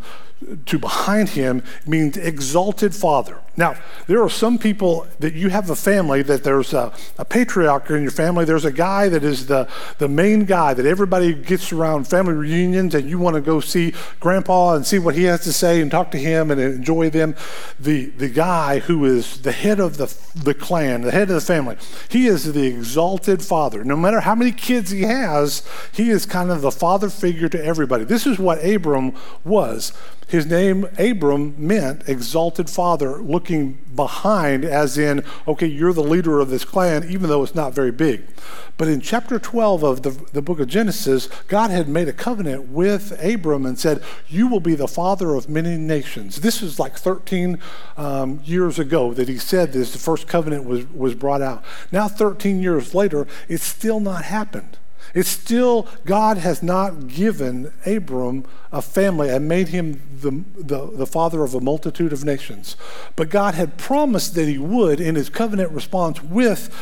to 0.65 0.77
behind 0.77 1.29
him 1.29 1.63
means 1.85 2.15
exalted 2.17 2.93
father. 2.93 3.39
Now, 3.57 3.75
there 4.05 4.21
are 4.21 4.29
some 4.29 4.59
people 4.59 5.07
that 5.19 5.33
you 5.33 5.49
have 5.49 5.71
a 5.71 5.75
family 5.75 6.21
that 6.21 6.43
there's 6.43 6.73
a, 6.73 6.93
a, 7.17 7.25
patriarch 7.25 7.89
in 7.89 8.03
your 8.03 8.11
family. 8.11 8.45
There's 8.45 8.65
a 8.65 8.71
guy 8.71 9.09
that 9.09 9.23
is 9.23 9.47
the, 9.47 9.67
the 9.97 10.07
main 10.07 10.45
guy 10.45 10.75
that 10.75 10.85
everybody 10.85 11.33
gets 11.33 11.71
around 11.71 12.07
family 12.07 12.35
reunions 12.35 12.93
and 12.93 13.09
you 13.09 13.17
want 13.17 13.33
to 13.33 13.41
go 13.41 13.59
see 13.59 13.95
grandpa 14.19 14.75
and 14.75 14.85
see 14.85 14.99
what 14.99 15.15
he 15.15 15.23
has 15.23 15.41
to 15.41 15.53
say 15.53 15.81
and 15.81 15.89
talk 15.89 16.11
to 16.11 16.19
him 16.19 16.51
and 16.51 16.61
enjoy 16.61 17.09
them. 17.09 17.35
The, 17.79 18.05
the 18.11 18.29
guy 18.29 18.77
who 18.77 19.05
is 19.05 19.41
the 19.41 19.51
head 19.51 19.79
of 19.79 19.97
the, 19.97 20.15
the 20.35 20.53
clan, 20.53 21.01
the 21.01 21.11
head 21.11 21.29
of 21.29 21.35
the 21.35 21.41
family, 21.41 21.77
he 22.09 22.27
is 22.27 22.53
the 22.53 22.67
exalted 22.67 23.41
father. 23.41 23.83
No 23.83 23.95
matter 23.95 24.19
how 24.19 24.35
many 24.35 24.51
kids 24.51 24.91
he 24.91 25.01
has, 25.01 25.67
he 25.91 26.11
is 26.11 26.27
kind 26.27 26.51
of 26.51 26.61
the 26.61 26.71
father 26.71 27.09
figure 27.09 27.49
to 27.49 27.65
everybody. 27.65 28.03
This 28.03 28.27
is 28.27 28.37
what 28.37 28.63
Abram 28.63 28.96
was. 29.43 29.93
His 30.27 30.45
name, 30.45 30.87
Abram, 30.99 31.55
meant 31.57 32.07
exalted 32.07 32.69
father, 32.69 33.21
looking 33.21 33.77
behind, 33.95 34.65
as 34.65 34.97
in, 34.97 35.23
okay, 35.47 35.67
you're 35.67 35.93
the 35.93 36.03
leader 36.03 36.41
of 36.41 36.49
this 36.49 36.65
clan, 36.65 37.09
even 37.09 37.29
though 37.29 37.43
it's 37.43 37.55
not 37.55 37.73
very 37.73 37.93
big. 37.93 38.27
But 38.75 38.89
in 38.89 38.99
chapter 38.99 39.39
12 39.39 39.83
of 39.83 40.03
the, 40.03 40.09
the 40.33 40.41
book 40.41 40.59
of 40.59 40.67
Genesis, 40.67 41.29
God 41.47 41.71
had 41.71 41.87
made 41.87 42.09
a 42.09 42.13
covenant 42.13 42.67
with 42.67 43.17
Abram 43.23 43.65
and 43.65 43.79
said, 43.79 44.03
You 44.27 44.47
will 44.47 44.59
be 44.59 44.75
the 44.75 44.87
father 44.87 45.33
of 45.33 45.47
many 45.47 45.77
nations. 45.77 46.41
This 46.41 46.61
is 46.61 46.77
like 46.77 46.97
13 46.97 47.57
um, 47.95 48.41
years 48.43 48.79
ago 48.79 49.13
that 49.13 49.29
he 49.29 49.37
said 49.37 49.71
this. 49.71 49.93
The 49.93 49.97
first 49.97 50.27
covenant 50.27 50.65
was, 50.65 50.85
was 50.91 51.15
brought 51.15 51.41
out. 51.41 51.63
Now, 51.89 52.09
13 52.09 52.61
years 52.61 52.93
later, 52.93 53.27
it's 53.47 53.63
still 53.63 54.01
not 54.01 54.25
happened. 54.25 54.77
It's 55.13 55.29
still, 55.29 55.87
God 56.05 56.37
has 56.37 56.61
not 56.61 57.07
given 57.07 57.71
Abram 57.85 58.45
a 58.71 58.81
family 58.81 59.29
and 59.29 59.47
made 59.47 59.69
him 59.69 60.01
the, 60.21 60.43
the, 60.61 60.91
the, 60.97 61.07
father 61.07 61.43
of 61.43 61.53
a 61.53 61.61
multitude 61.61 62.13
of 62.13 62.23
nations. 62.25 62.75
But 63.15 63.29
God 63.29 63.55
had 63.55 63.77
promised 63.77 64.35
that 64.35 64.47
he 64.47 64.57
would 64.57 64.99
in 64.99 65.15
his 65.15 65.29
covenant 65.29 65.71
response 65.71 66.21
with, 66.21 66.73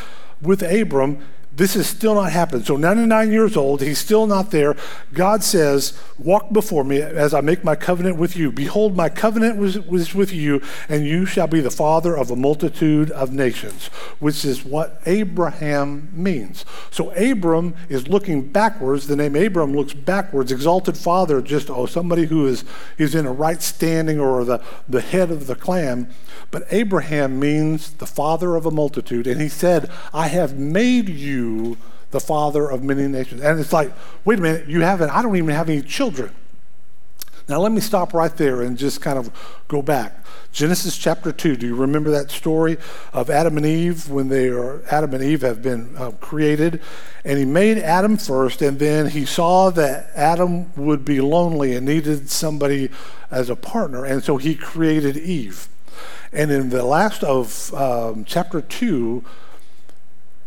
with 0.41 0.61
Abram 0.61 1.25
this 1.55 1.75
has 1.75 1.87
still 1.87 2.15
not 2.15 2.31
happened. 2.31 2.65
So, 2.65 2.75
99 2.75 3.31
years 3.31 3.55
old, 3.55 3.81
he's 3.81 3.99
still 3.99 4.27
not 4.27 4.51
there. 4.51 4.75
God 5.13 5.43
says, 5.43 5.97
Walk 6.17 6.51
before 6.51 6.83
me 6.83 7.01
as 7.01 7.33
I 7.33 7.41
make 7.41 7.63
my 7.63 7.75
covenant 7.75 8.17
with 8.17 8.35
you. 8.35 8.51
Behold, 8.51 8.95
my 8.95 9.09
covenant 9.09 9.57
was, 9.57 9.79
was 9.79 10.13
with 10.13 10.33
you, 10.33 10.61
and 10.89 11.05
you 11.05 11.25
shall 11.25 11.47
be 11.47 11.61
the 11.61 11.71
father 11.71 12.17
of 12.17 12.29
a 12.29 12.35
multitude 12.35 13.09
of 13.11 13.31
nations, 13.31 13.87
which 14.19 14.43
is 14.43 14.65
what 14.65 15.01
Abraham 15.05 16.09
means. 16.13 16.65
So, 16.91 17.11
Abram 17.11 17.75
is 17.87 18.07
looking 18.09 18.49
backwards. 18.49 19.07
The 19.07 19.15
name 19.15 19.35
Abram 19.35 19.73
looks 19.73 19.93
backwards. 19.93 20.51
Exalted 20.51 20.97
father, 20.97 21.41
just, 21.41 21.69
oh, 21.69 21.85
somebody 21.85 22.25
who 22.25 22.47
is, 22.47 22.65
is 22.97 23.15
in 23.15 23.25
a 23.25 23.31
right 23.31 23.61
standing 23.61 24.19
or 24.19 24.43
the, 24.43 24.61
the 24.89 25.01
head 25.01 25.31
of 25.31 25.47
the 25.47 25.55
clan. 25.55 26.13
But 26.51 26.63
Abraham 26.69 27.39
means 27.39 27.93
the 27.93 28.05
father 28.05 28.55
of 28.55 28.65
a 28.65 28.71
multitude. 28.71 29.25
And 29.25 29.39
he 29.39 29.49
said, 29.49 29.89
I 30.13 30.27
have 30.27 30.57
made 30.57 31.07
you 31.09 31.44
the 32.11 32.19
father 32.19 32.69
of 32.69 32.83
many 32.83 33.07
nations. 33.07 33.41
And 33.41 33.59
it's 33.59 33.73
like, 33.73 33.91
wait 34.23 34.39
a 34.39 34.41
minute, 34.41 34.67
you 34.67 34.81
haven't, 34.81 35.09
I 35.09 35.21
don't 35.21 35.35
even 35.35 35.49
have 35.49 35.69
any 35.69 35.81
children. 35.81 36.31
Now, 37.47 37.59
let 37.59 37.71
me 37.71 37.81
stop 37.81 38.13
right 38.13 38.35
there 38.35 38.63
and 38.63 38.75
just 38.75 39.01
kind 39.01 39.19
of 39.19 39.29
go 39.67 39.83
back. 39.83 40.25
Genesis 40.51 40.97
chapter 40.97 41.31
2, 41.31 41.57
do 41.57 41.67
you 41.67 41.75
remember 41.75 42.09
that 42.09 42.31
story 42.31 42.77
of 43.13 43.29
Adam 43.29 43.57
and 43.57 43.65
Eve 43.65 44.09
when 44.09 44.29
they 44.29 44.47
are, 44.47 44.83
Adam 44.89 45.13
and 45.13 45.23
Eve 45.23 45.41
have 45.41 45.61
been 45.61 45.95
uh, 45.97 46.11
created? 46.11 46.81
And 47.23 47.37
he 47.37 47.45
made 47.45 47.77
Adam 47.77 48.17
first, 48.17 48.61
and 48.61 48.79
then 48.79 49.09
he 49.09 49.25
saw 49.25 49.69
that 49.71 50.09
Adam 50.15 50.73
would 50.75 51.05
be 51.05 51.21
lonely 51.21 51.75
and 51.75 51.85
needed 51.85 52.29
somebody 52.29 52.89
as 53.29 53.49
a 53.49 53.55
partner, 53.55 54.05
and 54.05 54.23
so 54.23 54.37
he 54.37 54.55
created 54.55 55.17
Eve. 55.17 55.67
And 56.31 56.49
in 56.51 56.69
the 56.69 56.83
last 56.83 57.23
of 57.23 57.73
um, 57.73 58.25
chapter 58.25 58.61
2, 58.61 59.23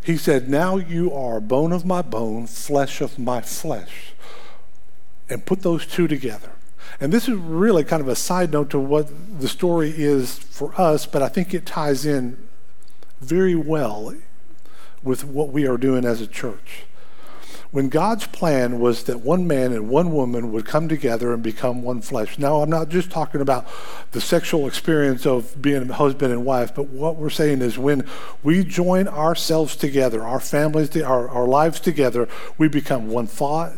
he 0.03 0.17
said, 0.17 0.49
Now 0.49 0.77
you 0.77 1.13
are 1.13 1.41
bone 1.41 1.73
of 1.73 1.85
my 1.85 2.03
bone, 2.03 2.47
flesh 2.47 3.01
of 3.01 3.19
my 3.19 3.41
flesh. 3.41 4.13
And 5.29 5.45
put 5.45 5.61
those 5.61 5.87
two 5.87 6.09
together. 6.09 6.53
And 7.01 7.13
this 7.13 7.29
is 7.29 7.35
really 7.35 7.85
kind 7.85 8.01
of 8.01 8.09
a 8.09 8.17
side 8.17 8.53
note 8.53 8.71
to 8.71 8.79
what 8.79 9.41
the 9.41 9.49
story 9.49 9.93
is 9.95 10.39
for 10.39 10.79
us, 10.81 11.07
but 11.07 11.23
I 11.23 11.29
think 11.29 11.53
it 11.53 11.67
ties 11.67 12.07
in 12.07 12.49
very 13.21 13.55
well 13.55 14.15
with 15.03 15.25
what 15.25 15.51
we 15.51 15.67
are 15.67 15.77
doing 15.77 16.05
as 16.05 16.21
a 16.21 16.27
church 16.27 16.85
when 17.71 17.91
God's 17.91 18.27
plan 18.27 18.81
was 18.81 19.05
that 19.05 19.21
one 19.21 19.47
man 19.47 19.73
and 19.73 19.91
one 19.91 20.13
woman 20.13 20.53
would 20.53 20.65
come 20.65 20.89
together 20.89 21.35
and 21.35 21.43
become 21.43 21.83
one 21.83 22.01
flesh. 22.01 22.39
Now, 22.39 22.63
I'm 22.63 22.71
not 22.71 22.89
just 22.89 23.11
talking 23.11 23.41
about 23.41 23.67
the 24.13 24.21
sexual 24.21 24.67
experience 24.67 25.27
of 25.27 25.61
being 25.61 25.91
a 25.91 25.95
husband 25.95 26.33
and 26.33 26.47
wife, 26.47 26.75
but 26.75 26.87
what 26.87 27.17
we're 27.17 27.29
saying 27.29 27.61
is 27.61 27.79
when 27.79 28.07
we 28.43 28.65
join 28.65 29.07
ourselves 29.07 29.77
together, 29.77 30.23
our 30.23 30.41
families, 30.41 30.97
our, 30.97 31.29
our 31.29 31.47
lives 31.47 31.79
together, 31.79 32.27
we 32.57 32.69
become 32.69 33.11
one 33.11 33.27
thought, 33.27 33.73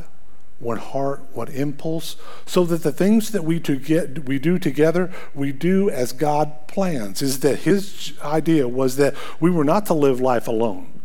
one 0.60 0.76
heart, 0.76 1.22
one 1.32 1.48
impulse, 1.48 2.16
so 2.46 2.64
that 2.66 2.82
the 2.82 2.92
things 2.92 3.30
that 3.32 3.42
we 3.42 3.58
to 3.58 3.76
get 3.76 4.26
we 4.26 4.38
do 4.38 4.58
together, 4.58 5.10
we 5.34 5.52
do 5.52 5.90
as 5.90 6.12
God 6.12 6.68
plans. 6.68 7.22
Is 7.22 7.40
that 7.40 7.60
his 7.60 8.12
idea 8.22 8.68
was 8.68 8.96
that 8.96 9.14
we 9.40 9.50
were 9.50 9.64
not 9.64 9.86
to 9.86 9.94
live 9.94 10.20
life 10.20 10.46
alone. 10.46 10.99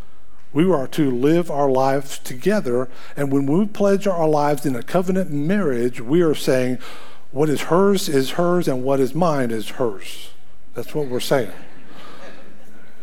We 0.56 0.72
are 0.72 0.88
to 0.88 1.12
live 1.12 1.52
our 1.52 1.70
lives 1.70 2.18
together. 2.18 2.88
And 3.18 3.30
when 3.30 3.46
we 3.46 3.66
pledge 3.66 4.08
our 4.08 4.28
lives 4.28 4.66
in 4.66 4.74
a 4.74 4.82
covenant 4.82 5.30
marriage, 5.30 6.00
we 6.00 6.22
are 6.22 6.34
saying, 6.34 6.80
what 7.32 7.50
is 7.50 7.64
hers 7.64 8.08
is 8.08 8.32
hers, 8.32 8.70
and 8.70 8.82
what 8.82 9.02
is 9.02 9.14
mine 9.14 9.52
is 9.52 9.72
hers. 9.72 10.30
That's 10.74 10.96
what 10.96 11.08
we're 11.08 11.20
saying. 11.20 11.52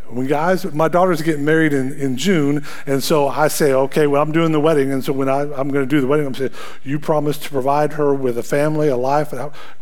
When 0.09 0.27
guys, 0.27 0.65
my 0.73 0.89
daughter's 0.89 1.21
getting 1.21 1.45
married 1.45 1.75
in, 1.75 1.93
in 1.93 2.17
June, 2.17 2.65
and 2.87 3.05
so 3.05 3.29
I 3.29 3.49
say, 3.49 3.75
okay, 3.75 4.07
well, 4.07 4.23
I'm 4.23 4.33
doing 4.33 4.53
the 4.53 4.61
wedding, 4.61 4.91
and 4.91 5.05
so 5.05 5.13
when 5.13 5.29
I, 5.29 5.41
I'm 5.43 5.69
going 5.69 5.87
to 5.87 5.87
do 5.87 6.01
the 6.01 6.07
wedding, 6.07 6.25
I'm 6.25 6.35
saying, 6.35 6.53
you 6.83 6.99
promise 6.99 7.37
to 7.37 7.51
provide 7.51 7.95
her 7.95 8.15
with 8.15 8.39
a 8.39 8.43
family, 8.43 8.89
a 8.89 8.97
life, 8.97 9.35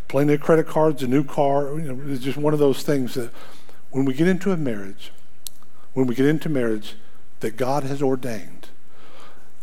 plenty 0.08 0.34
of 0.34 0.40
credit 0.40 0.66
cards, 0.66 1.04
a 1.04 1.06
new 1.06 1.22
car. 1.22 1.78
You 1.78 1.92
know, 1.92 2.12
it's 2.12 2.24
just 2.24 2.36
one 2.36 2.52
of 2.52 2.58
those 2.58 2.82
things 2.82 3.14
that 3.14 3.30
when 3.90 4.04
we 4.04 4.14
get 4.14 4.26
into 4.26 4.50
a 4.50 4.56
marriage, 4.56 5.12
when 5.94 6.08
we 6.08 6.16
get 6.16 6.26
into 6.26 6.48
marriage 6.48 6.96
that 7.40 7.56
God 7.56 7.82
has 7.84 8.02
ordained, 8.02 8.68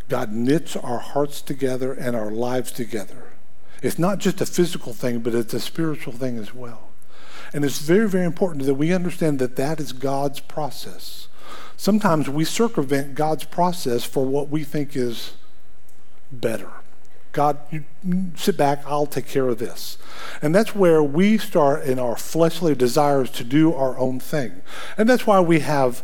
God 0.10 0.32
knits 0.32 0.76
our 0.76 1.00
hearts 1.00 1.42
together 1.42 1.94
and 1.94 2.16
our 2.16 2.32
lives 2.32 2.72
together. 2.72 3.34
It's 3.82 4.00
not 4.00 4.20
just 4.20 4.42
a 4.42 4.46
physical 4.46 4.94
thing, 4.94 5.20
but 5.20 5.36
it's 5.36 5.54
a 5.54 5.60
spiritual 5.60 6.14
thing 6.14 6.38
as 6.38 6.54
well. 6.54 6.90
And 7.54 7.64
it's 7.64 7.80
very, 7.80 8.10
very 8.10 8.26
important 8.26 8.66
that 8.66 8.76
we 8.76 8.94
understand 8.94 9.40
that 9.40 9.56
that 9.56 9.80
is 9.80 9.94
God's 9.94 10.40
process. 10.40 11.28
Sometimes 11.78 12.28
we 12.30 12.44
circumvent 12.44 13.16
God's 13.16 13.44
process 13.44 14.04
for 14.04 14.26
what 14.26 14.50
we 14.50 14.64
think 14.64 14.96
is 14.96 15.34
better. 16.32 16.72
God, 17.32 17.60
you 17.70 17.84
sit 18.36 18.58
back, 18.58 18.82
I'll 18.88 19.06
take 19.06 19.28
care 19.28 19.48
of 19.48 19.60
this. 19.60 20.00
And 20.42 20.56
that's 20.56 20.74
where 20.74 21.04
we 21.04 21.38
start 21.38 21.84
in 21.84 22.00
our 22.00 22.18
fleshly 22.18 22.74
desires 22.74 23.30
to 23.32 23.44
do 23.44 23.74
our 23.74 23.98
own 23.98 24.20
thing. 24.20 24.64
And 24.98 25.08
that's 25.08 25.28
why 25.28 25.40
we 25.40 25.60
have 25.60 26.02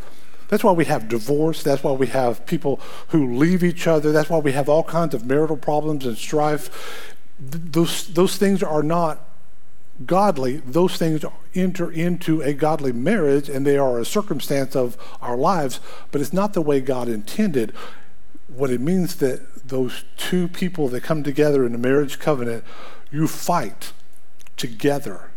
that's 0.47 0.63
why 0.63 0.71
we 0.71 0.85
have 0.85 1.07
divorce. 1.07 1.63
That's 1.63 1.83
why 1.83 1.91
we 1.91 2.07
have 2.07 2.45
people 2.45 2.79
who 3.09 3.35
leave 3.35 3.63
each 3.63 3.87
other. 3.87 4.11
That's 4.11 4.29
why 4.29 4.39
we 4.39 4.51
have 4.51 4.69
all 4.69 4.83
kinds 4.83 5.13
of 5.13 5.25
marital 5.25 5.57
problems 5.57 6.05
and 6.05 6.17
strife. 6.17 7.15
Those, 7.39 8.07
those 8.07 8.37
things 8.37 8.61
are 8.61 8.83
not 8.83 9.25
godly. 10.05 10.57
Those 10.57 10.97
things 10.97 11.23
enter 11.55 11.91
into 11.91 12.41
a 12.41 12.53
godly 12.53 12.91
marriage 12.91 13.49
and 13.49 13.65
they 13.65 13.77
are 13.77 13.99
a 13.99 14.05
circumstance 14.05 14.75
of 14.75 14.97
our 15.21 15.37
lives, 15.37 15.79
but 16.11 16.21
it's 16.21 16.33
not 16.33 16.53
the 16.53 16.61
way 16.61 16.81
God 16.81 17.07
intended. 17.07 17.73
What 18.47 18.69
it 18.69 18.81
means 18.81 19.15
that 19.17 19.67
those 19.67 20.03
two 20.17 20.47
people 20.47 20.87
that 20.89 21.03
come 21.03 21.23
together 21.23 21.65
in 21.65 21.73
a 21.73 21.77
marriage 21.77 22.19
covenant, 22.19 22.63
you 23.11 23.27
fight 23.27 23.93
together 24.57 25.31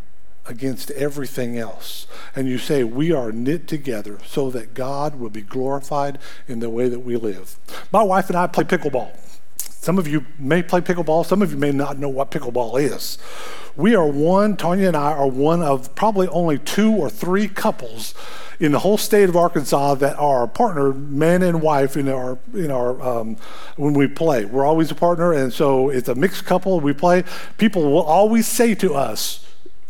against 0.49 0.91
everything 0.93 1.59
else. 1.59 2.07
And 2.35 2.49
you 2.49 2.59
say, 2.59 2.85
We 2.85 3.13
are 3.13 3.33
knit 3.33 3.67
together 3.67 4.19
so 4.27 4.51
that 4.51 4.75
God 4.75 5.17
will 5.17 5.31
be 5.31 5.43
glorified 5.43 6.19
in 6.49 6.61
the 6.61 6.71
way 6.71 6.89
that 6.89 7.01
we 7.01 7.17
live. 7.17 7.57
My 7.93 8.03
wife 8.03 8.29
and 8.29 8.37
I 8.37 8.47
play 8.47 8.65
pickleball. 8.65 9.17
Some 9.59 9.99
of 9.99 10.09
you 10.09 10.27
may 10.39 10.65
play 10.65 10.81
pickleball, 10.81 11.25
some 11.25 11.43
of 11.43 11.53
you 11.53 11.59
may 11.59 11.71
not 11.71 11.97
know 11.97 12.09
what 12.09 12.33
pickleball 12.33 12.81
is. 12.81 13.19
We 13.77 13.95
are 13.95 14.07
one, 14.07 14.57
Tanya 14.57 14.89
and 14.89 14.97
I 14.97 15.13
are 15.13 15.29
one 15.29 15.63
of 15.63 15.95
probably 15.95 16.27
only 16.29 16.59
two 16.59 16.91
or 16.91 17.09
three 17.09 17.47
couples 17.47 18.15
in 18.59 18.73
the 18.73 18.81
whole 18.81 18.99
state 18.99 19.29
of 19.29 19.37
Arkansas 19.37 19.95
that 19.97 20.17
are 20.17 20.49
partner, 20.49 20.93
man 20.93 21.43
and 21.43 21.63
wife, 21.63 21.97
in 21.97 22.09
our 22.09 22.39
in 22.55 22.71
our 22.71 23.01
um, 23.01 23.37
when 23.77 23.95
we 23.95 24.09
play. 24.09 24.45
We're 24.45 24.65
always 24.65 24.91
a 24.91 24.95
partner, 24.95 25.33
and 25.33 25.53
so 25.53 25.91
it's 25.91 26.09
a 26.09 26.15
mixed 26.15 26.47
couple. 26.47 26.81
We 26.81 26.93
play. 26.93 27.23
People 27.59 27.85
will 27.85 28.03
always 28.03 28.47
say 28.49 28.75
to 28.77 28.95
us, 28.95 29.46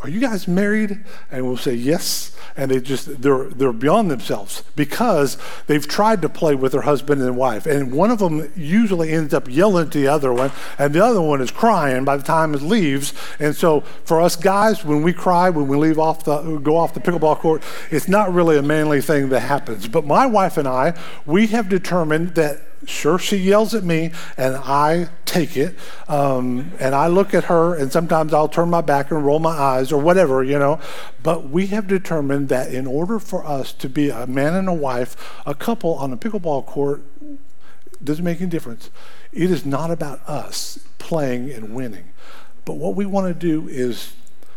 are 0.06 0.10
you 0.10 0.20
guys 0.20 0.46
married? 0.46 1.04
And 1.32 1.44
we'll 1.46 1.56
say, 1.56 1.75
Yes. 1.75 2.32
And 2.56 2.70
they 2.70 2.80
just, 2.80 3.20
they're, 3.20 3.48
they're 3.50 3.72
beyond 3.72 4.10
themselves 4.10 4.62
because 4.76 5.36
they've 5.66 5.86
tried 5.86 6.22
to 6.22 6.28
play 6.28 6.54
with 6.54 6.72
their 6.72 6.82
husband 6.82 7.20
and 7.20 7.36
wife. 7.36 7.66
And 7.66 7.92
one 7.92 8.10
of 8.10 8.18
them 8.18 8.50
usually 8.56 9.12
ends 9.12 9.34
up 9.34 9.46
yelling 9.46 9.86
at 9.86 9.92
the 9.92 10.06
other 10.06 10.32
one, 10.32 10.52
and 10.78 10.94
the 10.94 11.04
other 11.04 11.20
one 11.20 11.42
is 11.42 11.50
crying 11.50 12.04
by 12.04 12.16
the 12.16 12.22
time 12.22 12.54
it 12.54 12.62
leaves. 12.62 13.12
And 13.38 13.54
so 13.54 13.80
for 14.04 14.22
us 14.22 14.36
guys, 14.36 14.84
when 14.84 15.02
we 15.02 15.12
cry, 15.12 15.50
when 15.50 15.68
we 15.68 15.76
leave 15.76 15.98
off 15.98 16.25
the, 16.25 16.58
go 16.58 16.76
off 16.76 16.94
the 16.94 17.00
pickleball 17.00 17.38
court, 17.38 17.62
it's 17.90 18.08
not 18.08 18.32
really 18.32 18.56
a 18.56 18.62
manly 18.62 19.02
thing 19.02 19.28
that 19.30 19.40
happens. 19.40 19.88
But 19.88 20.06
my 20.06 20.25
wife 20.25 20.56
and 20.56 20.68
I, 20.68 20.98
we 21.26 21.48
have 21.48 21.68
determined 21.68 22.36
that 22.36 22.62
Sure, 22.85 23.18
she 23.18 23.37
yells 23.37 23.75
at 23.75 23.85
me, 23.85 24.12
and 24.37 24.56
I 24.56 25.09
take 25.25 25.56
it. 25.56 25.75
Um, 26.09 26.73
and 26.78 26.95
I 26.95 27.06
look 27.06 27.33
at 27.33 27.45
her, 27.45 27.75
and 27.75 27.90
sometimes 27.90 28.35
I'll 28.35 28.49
turn 28.49 28.68
my 28.68 28.83
back 28.83 29.11
and 29.11 29.25
roll 29.25 29.38
my 29.38 29.50
eyes 29.50 29.92
or 29.92 30.00
whatever, 30.00 30.45
you 30.45 30.59
know. 30.59 30.78
But 31.23 31.49
we 31.49 31.68
have 31.68 31.87
determined 31.87 32.49
that 32.50 32.73
in 32.73 32.87
order 32.87 33.18
for 33.18 33.45
us 33.47 33.73
to 33.75 33.88
be 33.88 34.11
a 34.11 34.26
man 34.26 34.54
and 34.54 34.68
a 34.68 34.75
wife, 34.75 35.16
a 35.47 35.54
couple 35.54 35.95
on 35.95 36.12
a 36.12 36.16
pickleball 36.16 36.66
court, 36.66 37.02
doesn't 38.04 38.25
make 38.25 38.40
any 38.40 38.50
difference. 38.50 38.90
It 39.33 39.50
is 39.50 39.64
not 39.64 39.90
about 39.90 40.21
us 40.28 40.78
playing 40.99 41.50
and 41.50 41.75
winning. 41.75 42.11
But 42.64 42.75
what 42.75 42.95
we 42.95 43.06
want 43.06 43.28
to 43.28 43.35
do 43.35 43.68
is 43.68 44.14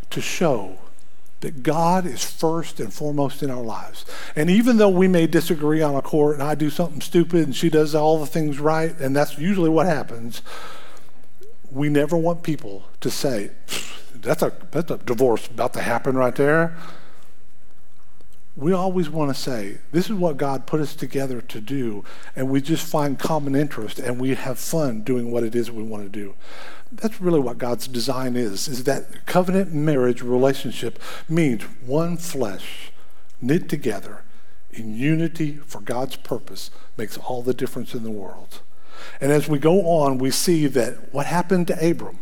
to 0.10 0.20
show 0.20 0.80
that 1.42 1.64
God 1.64 2.06
is 2.06 2.24
first 2.24 2.80
and 2.80 2.94
foremost 2.94 3.42
in 3.42 3.50
our 3.50 3.62
lives. 3.62 4.06
And 4.36 4.50
even 4.50 4.78
though 4.78 4.90
we 4.90 5.08
may 5.08 5.26
disagree 5.26 5.82
on 5.82 5.96
a 5.96 6.02
court 6.02 6.36
and 6.36 6.44
I 6.44 6.56
do 6.56 6.70
something 6.70 7.02
stupid 7.02 7.46
and 7.46 7.56
she 7.56 7.70
does 7.70 7.96
all 7.96 8.20
the 8.20 8.26
things 8.26 8.60
right, 8.60 8.98
and 9.00 9.16
that's 9.16 9.38
usually 9.38 9.70
what 9.70 9.86
happens, 9.86 10.42
we 11.72 11.88
never 11.88 12.18
want 12.18 12.44
people 12.44 12.84
to 13.02 13.10
say, 13.10 13.52
that's 14.16 14.42
a, 14.42 14.52
that's 14.72 14.92
a 14.92 14.98
divorce 14.98 15.48
about 15.48 15.74
to 15.74 15.82
happen 15.82 16.18
right 16.18 16.36
there. 16.36 16.76
We 18.60 18.74
always 18.74 19.10
want 19.10 19.34
to 19.34 19.42
say, 19.42 19.78
this 19.92 20.06
is 20.06 20.14
what 20.14 20.38
God 20.38 20.66
put 20.66 20.82
us 20.82 20.94
together 20.94 21.42
to 21.42 21.62
do, 21.62 22.04
and 22.36 22.50
we 22.50 22.62
just 22.62 22.86
find 22.86 23.18
common 23.18 23.56
interest 23.56 24.00
and 24.00 24.20
we 24.20 24.36
have 24.36 24.60
fun 24.60 25.02
doing 25.02 25.32
what 25.32 25.44
it 25.44 25.56
is 25.56 25.72
we 25.72 25.84
want 25.84 26.04
to 26.04 26.10
do 26.10 26.36
that's 26.92 27.22
really 27.22 27.40
what 27.40 27.58
God's 27.58 27.88
design 27.88 28.36
is, 28.36 28.68
is 28.68 28.84
that 28.86 29.26
covenant 29.26 29.74
marriage 29.74 30.22
relationship 30.22 31.00
means 31.28 31.64
one 31.86 32.18
flesh 32.18 32.92
knit 33.42 33.70
together 33.70 34.24
in 34.72 34.96
unity 34.96 35.58
for 35.66 35.82
God's 35.82 36.16
purpose 36.16 36.72
makes 36.98 37.18
all 37.18 37.42
the 37.42 37.54
difference 37.54 37.94
in 37.94 38.04
the 38.04 38.12
world. 38.12 38.62
And 39.22 39.32
as 39.32 39.48
we 39.48 39.60
go 39.60 39.88
on, 39.88 40.18
we 40.18 40.32
see 40.32 40.68
that 40.68 41.14
what 41.14 41.26
happened 41.26 41.68
to 41.68 41.90
Abram 41.90 42.20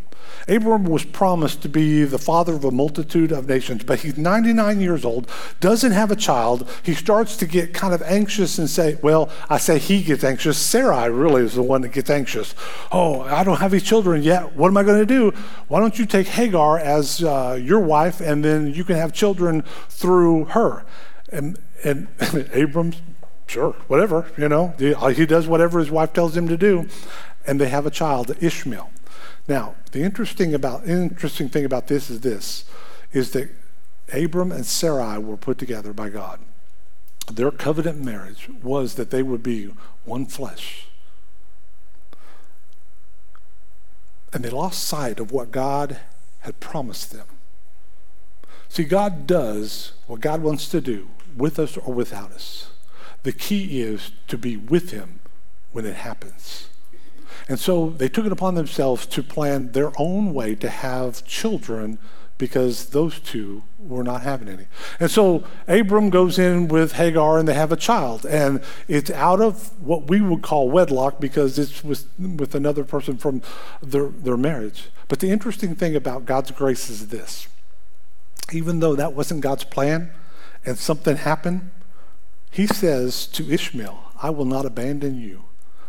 Abram 0.47 0.85
was 0.85 1.05
promised 1.05 1.61
to 1.63 1.69
be 1.69 2.03
the 2.03 2.17
father 2.17 2.53
of 2.53 2.63
a 2.63 2.71
multitude 2.71 3.31
of 3.31 3.47
nations, 3.47 3.83
but 3.83 3.99
he's 3.99 4.17
99 4.17 4.79
years 4.79 5.03
old, 5.03 5.29
doesn't 5.59 5.91
have 5.91 6.11
a 6.11 6.15
child. 6.15 6.69
He 6.83 6.93
starts 6.93 7.37
to 7.37 7.45
get 7.45 7.73
kind 7.73 7.93
of 7.93 8.01
anxious 8.03 8.57
and 8.57 8.69
say, 8.69 8.97
Well, 9.01 9.29
I 9.49 9.57
say 9.57 9.79
he 9.79 10.03
gets 10.03 10.23
anxious. 10.23 10.57
Sarai 10.57 11.09
really 11.09 11.43
is 11.43 11.55
the 11.55 11.63
one 11.63 11.81
that 11.81 11.91
gets 11.91 12.09
anxious. 12.09 12.55
Oh, 12.91 13.21
I 13.21 13.43
don't 13.43 13.57
have 13.57 13.73
any 13.73 13.81
children 13.81 14.23
yet. 14.23 14.55
What 14.55 14.69
am 14.69 14.77
I 14.77 14.83
going 14.83 14.99
to 14.99 15.05
do? 15.05 15.31
Why 15.67 15.79
don't 15.79 15.97
you 15.97 16.05
take 16.05 16.27
Hagar 16.27 16.79
as 16.79 17.23
uh, 17.23 17.59
your 17.61 17.79
wife 17.79 18.21
and 18.21 18.43
then 18.43 18.73
you 18.73 18.83
can 18.83 18.95
have 18.95 19.13
children 19.13 19.63
through 19.89 20.45
her? 20.45 20.85
And, 21.31 21.59
and 21.83 22.07
Abram, 22.53 22.93
sure, 23.47 23.73
whatever, 23.87 24.31
you 24.37 24.49
know, 24.49 24.69
he 24.77 25.25
does 25.25 25.47
whatever 25.47 25.79
his 25.79 25.91
wife 25.91 26.13
tells 26.13 26.35
him 26.35 26.47
to 26.47 26.57
do. 26.57 26.87
And 27.45 27.61
they 27.61 27.69
have 27.69 27.85
a 27.85 27.91
child, 27.91 28.35
Ishmael. 28.41 28.89
Now, 29.47 29.75
the 29.91 30.01
interesting 30.01 30.53
about 30.53 30.87
interesting 30.87 31.49
thing 31.49 31.65
about 31.65 31.87
this 31.87 32.09
is 32.09 32.21
this 32.21 32.65
is 33.13 33.31
that 33.31 33.49
Abram 34.13 34.51
and 34.51 34.65
Sarai 34.65 35.17
were 35.17 35.37
put 35.37 35.57
together 35.57 35.93
by 35.93 36.09
God. 36.09 36.39
Their 37.31 37.51
covenant 37.51 38.03
marriage 38.03 38.49
was 38.61 38.95
that 38.95 39.09
they 39.11 39.23
would 39.23 39.43
be 39.43 39.71
one 40.05 40.25
flesh. 40.25 40.87
And 44.33 44.43
they 44.43 44.49
lost 44.49 44.83
sight 44.83 45.19
of 45.19 45.31
what 45.31 45.51
God 45.51 45.99
had 46.41 46.59
promised 46.59 47.11
them. 47.11 47.27
See, 48.69 48.83
God 48.83 49.27
does 49.27 49.93
what 50.07 50.21
God 50.21 50.41
wants 50.41 50.67
to 50.69 50.81
do 50.81 51.07
with 51.35 51.59
us 51.59 51.77
or 51.77 51.93
without 51.93 52.31
us. 52.31 52.69
The 53.23 53.31
key 53.31 53.81
is 53.81 54.11
to 54.27 54.37
be 54.37 54.57
with 54.57 54.91
Him 54.91 55.19
when 55.71 55.85
it 55.85 55.95
happens. 55.95 56.66
And 57.49 57.59
so 57.59 57.91
they 57.91 58.09
took 58.09 58.25
it 58.25 58.31
upon 58.31 58.55
themselves 58.55 59.05
to 59.07 59.23
plan 59.23 59.71
their 59.71 59.91
own 59.97 60.33
way 60.33 60.55
to 60.55 60.69
have 60.69 61.25
children 61.25 61.97
because 62.37 62.87
those 62.87 63.19
two 63.19 63.63
were 63.79 64.03
not 64.03 64.21
having 64.21 64.47
any. 64.47 64.67
And 64.99 65.09
so 65.09 65.43
Abram 65.67 66.09
goes 66.09 66.37
in 66.37 66.67
with 66.67 66.93
Hagar 66.93 67.39
and 67.39 67.47
they 67.47 67.53
have 67.53 67.71
a 67.71 67.77
child. 67.77 68.25
And 68.25 68.61
it's 68.87 69.09
out 69.09 69.41
of 69.41 69.71
what 69.81 70.07
we 70.07 70.21
would 70.21 70.43
call 70.43 70.69
wedlock 70.69 71.19
because 71.19 71.57
it's 71.57 71.83
with, 71.83 72.07
with 72.19 72.53
another 72.53 72.83
person 72.83 73.17
from 73.17 73.41
their, 73.81 74.09
their 74.09 74.37
marriage. 74.37 74.89
But 75.07 75.19
the 75.19 75.31
interesting 75.31 75.73
thing 75.73 75.95
about 75.95 76.25
God's 76.25 76.51
grace 76.51 76.89
is 76.89 77.07
this 77.07 77.47
even 78.53 78.79
though 78.79 78.95
that 78.95 79.13
wasn't 79.13 79.41
God's 79.41 79.65
plan 79.65 80.11
and 80.65 80.77
something 80.77 81.17
happened, 81.17 81.69
he 82.49 82.65
says 82.65 83.27
to 83.27 83.49
Ishmael, 83.49 84.13
I 84.21 84.29
will 84.29 84.45
not 84.45 84.65
abandon 84.65 85.19
you. 85.19 85.43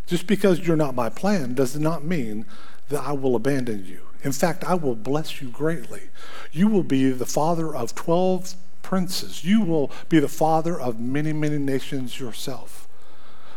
Just 0.08 0.26
because 0.26 0.60
you're 0.60 0.76
not 0.76 0.94
my 0.94 1.10
plan 1.10 1.54
does 1.54 1.78
not 1.78 2.02
mean 2.02 2.46
that 2.88 3.02
I 3.02 3.12
will 3.12 3.36
abandon 3.36 3.84
you. 3.84 4.00
In 4.22 4.32
fact, 4.32 4.64
I 4.64 4.74
will 4.74 4.96
bless 4.96 5.40
you 5.40 5.48
greatly. 5.48 6.08
You 6.50 6.66
will 6.66 6.82
be 6.82 7.10
the 7.10 7.26
father 7.26 7.74
of 7.74 7.94
12 7.94 8.54
princes. 8.82 9.44
You 9.44 9.60
will 9.60 9.92
be 10.08 10.18
the 10.18 10.28
father 10.28 10.80
of 10.80 10.98
many, 10.98 11.32
many 11.32 11.58
nations 11.58 12.18
yourself. 12.18 12.88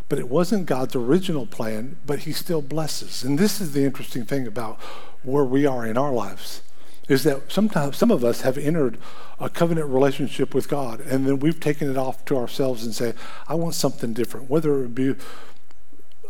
But 0.10 0.20
it 0.20 0.28
wasn't 0.28 0.66
God's 0.66 0.94
original 0.94 1.46
plan, 1.46 1.96
but 2.06 2.20
he 2.20 2.34
still 2.34 2.62
blesses. 2.62 3.24
And 3.24 3.40
this 3.40 3.62
is 3.62 3.72
the 3.72 3.86
interesting 3.86 4.26
thing 4.26 4.46
about 4.46 4.78
where 5.24 5.46
we 5.46 5.66
are 5.66 5.86
in 5.86 5.98
our 5.98 6.12
lives 6.12 6.62
is 7.08 7.24
that 7.24 7.52
sometimes 7.52 7.98
some 7.98 8.12
of 8.12 8.24
us 8.24 8.42
have 8.42 8.58
entered 8.58 8.98
a 9.40 9.50
covenant 9.50 9.90
relationship 9.90 10.54
with 10.54 10.70
God 10.70 11.00
and 11.02 11.26
then 11.26 11.40
we've 11.40 11.60
taken 11.60 11.90
it 11.90 11.98
off 11.98 12.24
to 12.26 12.38
ourselves 12.38 12.84
and 12.84 12.94
say, 12.94 13.14
I 13.48 13.56
want 13.56 13.74
something 13.74 14.14
different, 14.14 14.50
whether 14.50 14.84
it 14.84 14.96
be 14.96 15.16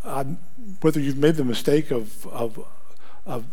whether 0.04 1.00
you've 1.00 1.18
made 1.18 1.36
the 1.36 1.44
mistake 1.44 1.92
of, 1.92 2.26
of, 2.28 2.66
of 3.26 3.46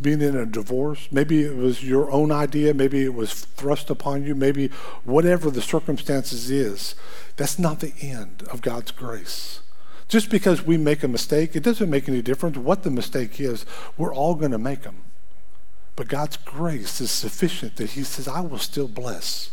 being 0.00 0.20
in 0.20 0.36
a 0.36 0.46
divorce. 0.46 1.08
Maybe 1.10 1.42
it 1.42 1.56
was 1.56 1.82
your 1.82 2.10
own 2.10 2.30
idea. 2.30 2.74
Maybe 2.74 3.04
it 3.04 3.14
was 3.14 3.32
thrust 3.32 3.90
upon 3.90 4.24
you. 4.24 4.34
Maybe 4.34 4.68
whatever 5.04 5.50
the 5.50 5.62
circumstances 5.62 6.50
is, 6.50 6.94
that's 7.36 7.58
not 7.58 7.80
the 7.80 7.94
end 8.00 8.44
of 8.50 8.62
God's 8.62 8.90
grace. 8.90 9.60
Just 10.08 10.30
because 10.30 10.64
we 10.64 10.78
make 10.78 11.02
a 11.02 11.08
mistake, 11.08 11.54
it 11.54 11.62
doesn't 11.62 11.90
make 11.90 12.08
any 12.08 12.22
difference 12.22 12.56
what 12.56 12.82
the 12.82 12.90
mistake 12.90 13.40
is. 13.40 13.66
We're 13.96 14.14
all 14.14 14.34
going 14.34 14.52
to 14.52 14.58
make 14.58 14.82
them. 14.82 15.02
But 15.96 16.08
God's 16.08 16.36
grace 16.36 17.00
is 17.00 17.10
sufficient 17.10 17.76
that 17.76 17.90
He 17.90 18.04
says, 18.04 18.28
I 18.28 18.40
will 18.40 18.58
still 18.58 18.88
bless 18.88 19.50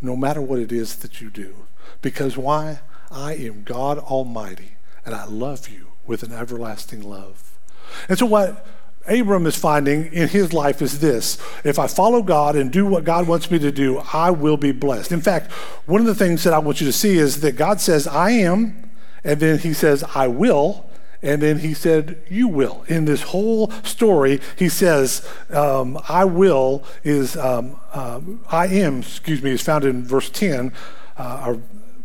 no 0.00 0.16
matter 0.16 0.40
what 0.40 0.58
it 0.58 0.72
is 0.72 0.96
that 0.96 1.20
you 1.20 1.30
do. 1.30 1.66
Because 2.00 2.36
why? 2.36 2.80
I 3.10 3.34
am 3.34 3.62
God 3.62 3.98
Almighty 3.98 4.76
and 5.04 5.14
I 5.14 5.24
love 5.26 5.68
you 5.68 5.88
with 6.06 6.22
an 6.22 6.32
everlasting 6.32 7.02
love. 7.02 7.58
And 8.08 8.18
so, 8.18 8.26
what 8.26 8.66
Abram 9.08 9.46
is 9.46 9.56
finding 9.56 10.12
in 10.12 10.28
his 10.28 10.52
life 10.52 10.80
is 10.80 11.00
this 11.00 11.38
if 11.64 11.78
I 11.78 11.86
follow 11.86 12.22
God 12.22 12.56
and 12.56 12.70
do 12.70 12.86
what 12.86 13.04
God 13.04 13.26
wants 13.26 13.50
me 13.50 13.58
to 13.58 13.72
do, 13.72 14.02
I 14.12 14.30
will 14.30 14.56
be 14.56 14.72
blessed. 14.72 15.12
In 15.12 15.20
fact, 15.20 15.50
one 15.86 16.00
of 16.00 16.06
the 16.06 16.14
things 16.14 16.44
that 16.44 16.52
I 16.52 16.58
want 16.58 16.80
you 16.80 16.86
to 16.86 16.92
see 16.92 17.18
is 17.18 17.40
that 17.40 17.56
God 17.56 17.80
says, 17.80 18.06
I 18.06 18.30
am, 18.30 18.90
and 19.24 19.40
then 19.40 19.58
he 19.58 19.72
says, 19.72 20.04
I 20.14 20.28
will. 20.28 20.88
And 21.24 21.40
then 21.40 21.60
he 21.60 21.72
said, 21.72 22.20
You 22.28 22.48
will. 22.48 22.84
In 22.88 23.04
this 23.04 23.22
whole 23.22 23.70
story, 23.84 24.40
he 24.56 24.68
says, 24.68 25.26
um, 25.50 26.00
I 26.08 26.24
will 26.24 26.84
is, 27.04 27.36
um, 27.36 27.78
uh, 27.92 28.20
I 28.50 28.66
am, 28.66 29.00
excuse 29.00 29.40
me, 29.40 29.52
is 29.52 29.62
found 29.62 29.84
in 29.84 30.04
verse 30.04 30.30
10, 30.30 30.72
uh, 31.16 31.44
or 31.46 31.62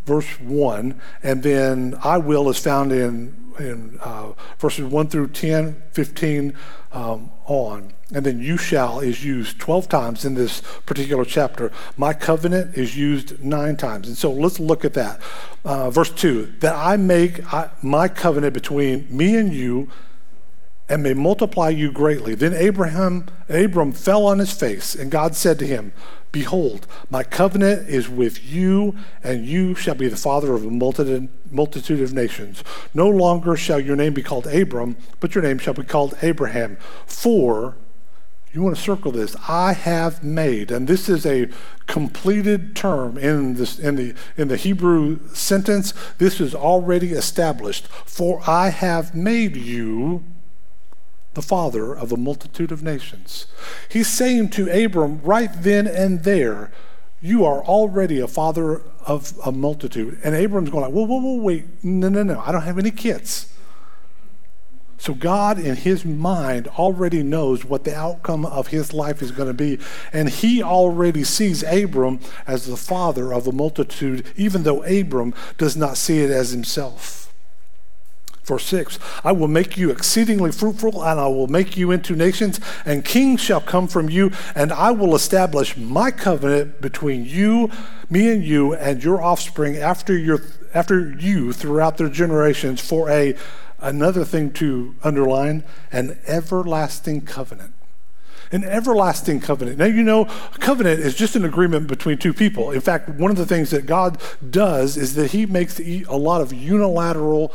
verse 0.07 0.39
1. 0.39 0.99
And 1.21 1.43
then 1.43 1.95
I 2.03 2.17
will 2.17 2.49
is 2.49 2.57
found 2.57 2.91
in, 2.91 3.53
in 3.59 3.99
uh, 4.01 4.31
verses 4.57 4.85
1 4.85 5.09
through 5.09 5.27
10, 5.27 5.83
15 5.91 6.53
um, 6.93 7.29
on. 7.45 7.93
And 8.13 8.25
then 8.25 8.39
you 8.39 8.55
shall 8.55 9.01
is 9.01 9.25
used 9.25 9.59
12 9.59 9.89
times 9.89 10.23
in 10.23 10.33
this 10.33 10.61
particular 10.85 11.25
chapter. 11.25 11.73
My 11.97 12.13
covenant 12.13 12.77
is 12.77 12.97
used 12.97 13.43
nine 13.43 13.75
times. 13.75 14.07
And 14.07 14.17
so 14.17 14.31
let's 14.31 14.61
look 14.61 14.85
at 14.85 14.93
that. 14.93 15.19
Uh, 15.65 15.89
verse 15.89 16.11
2 16.11 16.53
that 16.61 16.73
I 16.73 16.95
make 16.95 17.53
I, 17.53 17.69
my 17.81 18.07
covenant 18.07 18.53
between 18.53 19.05
me 19.09 19.35
and 19.35 19.53
you 19.53 19.89
and 20.89 21.03
may 21.03 21.13
multiply 21.13 21.69
you 21.69 21.91
greatly. 21.91 22.35
Then 22.35 22.53
Abraham, 22.53 23.25
Abram 23.49 23.91
fell 23.91 24.25
on 24.25 24.39
his 24.39 24.53
face, 24.53 24.95
and 24.95 25.11
God 25.11 25.35
said 25.35 25.59
to 25.59 25.67
him, 25.67 25.93
Behold, 26.31 26.87
my 27.09 27.23
covenant 27.23 27.89
is 27.89 28.09
with 28.09 28.45
you, 28.45 28.95
and 29.23 29.45
you 29.45 29.75
shall 29.75 29.95
be 29.95 30.07
the 30.07 30.17
father 30.17 30.53
of 30.53 30.65
a 30.65 31.27
multitude 31.51 32.01
of 32.01 32.13
nations. 32.13 32.63
No 32.93 33.09
longer 33.09 33.55
shall 33.55 33.79
your 33.79 33.95
name 33.95 34.13
be 34.13 34.23
called 34.23 34.47
Abram, 34.47 34.97
but 35.19 35.35
your 35.35 35.43
name 35.43 35.57
shall 35.57 35.73
be 35.73 35.83
called 35.83 36.17
Abraham. 36.21 36.77
For 37.05 37.75
you 38.53 38.61
want 38.61 38.75
to 38.75 38.81
circle 38.81 39.11
this. 39.11 39.35
I 39.47 39.73
have 39.73 40.23
made, 40.23 40.71
and 40.71 40.87
this 40.87 41.09
is 41.09 41.25
a 41.25 41.49
completed 41.85 42.75
term 42.75 43.17
in, 43.17 43.55
this, 43.55 43.77
in, 43.77 43.95
the, 43.95 44.13
in 44.35 44.47
the 44.47 44.57
Hebrew 44.57 45.19
sentence. 45.33 45.93
This 46.17 46.41
is 46.41 46.55
already 46.55 47.11
established. 47.11 47.87
For 47.87 48.41
I 48.47 48.69
have 48.69 49.13
made 49.13 49.55
you 49.55 50.23
the 51.37 51.41
father 51.43 51.95
of 51.95 52.11
a 52.11 52.17
multitude 52.17 52.71
of 52.71 52.81
nations. 52.81 53.45
He's 53.87 54.07
saying 54.07 54.49
to 54.49 54.67
Abram 54.85 55.21
right 55.21 55.51
then 55.53 55.85
and 55.85 56.23
there, 56.23 56.71
you 57.21 57.45
are 57.45 57.63
already 57.63 58.19
a 58.19 58.27
father 58.27 58.81
of 59.05 59.37
a 59.45 59.51
multitude. 59.51 60.19
And 60.23 60.33
Abram's 60.33 60.71
going 60.71 60.85
like, 60.85 60.93
whoa, 60.93 61.03
whoa, 61.03 61.19
whoa, 61.19 61.35
wait, 61.35 61.65
no, 61.83 62.09
no, 62.09 62.23
no, 62.23 62.39
I 62.43 62.51
don't 62.51 62.63
have 62.63 62.79
any 62.79 62.89
kids. 62.89 63.53
So 64.97 65.13
God, 65.13 65.59
in 65.59 65.75
his 65.75 66.03
mind, 66.03 66.69
already 66.69 67.21
knows 67.21 67.63
what 67.63 67.83
the 67.83 67.95
outcome 67.95 68.43
of 68.43 68.69
his 68.69 68.91
life 68.91 69.21
is 69.21 69.29
going 69.29 69.47
to 69.47 69.53
be. 69.53 69.77
And 70.11 70.29
he 70.29 70.63
already 70.63 71.23
sees 71.23 71.61
Abram 71.61 72.19
as 72.47 72.65
the 72.65 72.77
father 72.77 73.31
of 73.31 73.45
a 73.45 73.51
multitude, 73.51 74.25
even 74.35 74.63
though 74.63 74.81
Abram 74.81 75.35
does 75.59 75.77
not 75.77 75.97
see 75.97 76.17
it 76.21 76.31
as 76.31 76.49
himself. 76.49 77.26
Verse 78.47 78.65
6 78.65 78.97
I 79.23 79.31
will 79.31 79.47
make 79.47 79.77
you 79.77 79.91
exceedingly 79.91 80.51
fruitful, 80.51 81.03
and 81.03 81.19
I 81.19 81.27
will 81.27 81.47
make 81.47 81.77
you 81.77 81.91
into 81.91 82.15
nations, 82.15 82.59
and 82.85 83.05
kings 83.05 83.41
shall 83.41 83.61
come 83.61 83.87
from 83.87 84.09
you, 84.09 84.31
and 84.55 84.71
I 84.71 84.91
will 84.91 85.15
establish 85.15 85.77
my 85.77 86.09
covenant 86.09 86.81
between 86.81 87.25
you, 87.25 87.69
me 88.09 88.31
and 88.31 88.43
you, 88.43 88.73
and 88.73 89.03
your 89.03 89.21
offspring 89.21 89.77
after, 89.77 90.17
your, 90.17 90.41
after 90.73 91.11
you 91.11 91.53
throughout 91.53 91.97
their 91.97 92.09
generations 92.09 92.81
for 92.81 93.09
a 93.09 93.35
Another 93.79 94.25
thing 94.25 94.51
to 94.53 94.95
underline 95.03 95.63
an 95.91 96.17
everlasting 96.25 97.21
covenant. 97.21 97.73
An 98.51 98.63
everlasting 98.63 99.39
covenant. 99.39 99.77
Now, 99.77 99.85
you 99.85 100.01
know, 100.01 100.21
a 100.21 100.57
covenant 100.57 101.01
is 101.01 101.13
just 101.13 101.35
an 101.35 101.45
agreement 101.45 101.87
between 101.87 102.17
two 102.17 102.33
people. 102.33 102.71
In 102.71 102.81
fact, 102.81 103.09
one 103.09 103.29
of 103.29 103.37
the 103.37 103.45
things 103.45 103.69
that 103.71 103.85
God 103.85 104.19
does 104.49 104.97
is 104.97 105.13
that 105.15 105.31
He 105.31 105.45
makes 105.45 105.79
a 105.79 106.03
lot 106.05 106.41
of 106.41 106.53
unilateral 106.53 107.53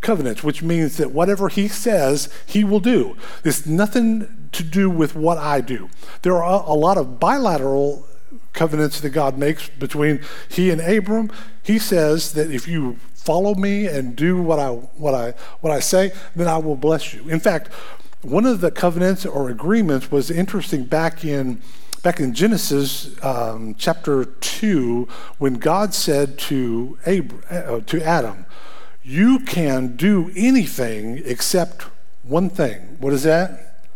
covenants, 0.00 0.42
which 0.42 0.62
means 0.62 0.96
that 0.96 1.10
whatever 1.12 1.48
He 1.48 1.68
says, 1.68 2.28
He 2.46 2.64
will 2.64 2.80
do. 2.80 3.16
There's 3.42 3.66
nothing 3.66 4.48
to 4.52 4.62
do 4.62 4.90
with 4.90 5.14
what 5.14 5.38
I 5.38 5.60
do. 5.60 5.88
There 6.22 6.42
are 6.42 6.62
a 6.64 6.74
lot 6.74 6.98
of 6.98 7.20
bilateral 7.20 8.06
covenants 8.52 9.00
that 9.00 9.10
God 9.10 9.38
makes 9.38 9.68
between 9.68 10.20
He 10.48 10.70
and 10.70 10.80
Abram. 10.80 11.30
He 11.62 11.78
says 11.78 12.32
that 12.32 12.50
if 12.50 12.66
you 12.66 12.96
follow 13.14 13.54
me 13.54 13.86
and 13.86 14.16
do 14.16 14.42
what 14.42 14.58
I, 14.58 14.70
what 14.70 15.14
I, 15.14 15.34
what 15.60 15.72
I 15.72 15.80
say, 15.80 16.12
then 16.34 16.48
I 16.48 16.56
will 16.56 16.76
bless 16.76 17.12
you. 17.12 17.28
In 17.28 17.40
fact, 17.40 17.68
one 18.22 18.46
of 18.46 18.60
the 18.60 18.70
covenants 18.70 19.24
or 19.24 19.48
agreements 19.48 20.10
was 20.10 20.30
interesting 20.30 20.84
back 20.84 21.24
in 21.24 21.62
back 22.02 22.18
in 22.18 22.32
Genesis 22.32 23.22
um, 23.22 23.74
chapter 23.76 24.24
2 24.24 25.06
when 25.38 25.54
God 25.54 25.92
said 25.92 26.38
to, 26.38 26.98
Ab- 27.04 27.44
uh, 27.50 27.80
to 27.80 28.02
Adam, 28.02 28.46
You 29.10 29.40
can 29.40 29.96
do 29.96 30.30
anything 30.36 31.20
except 31.24 31.86
one 32.22 32.48
thing. 32.48 32.96
What 33.00 33.12
is 33.12 33.24
that? 33.24 33.88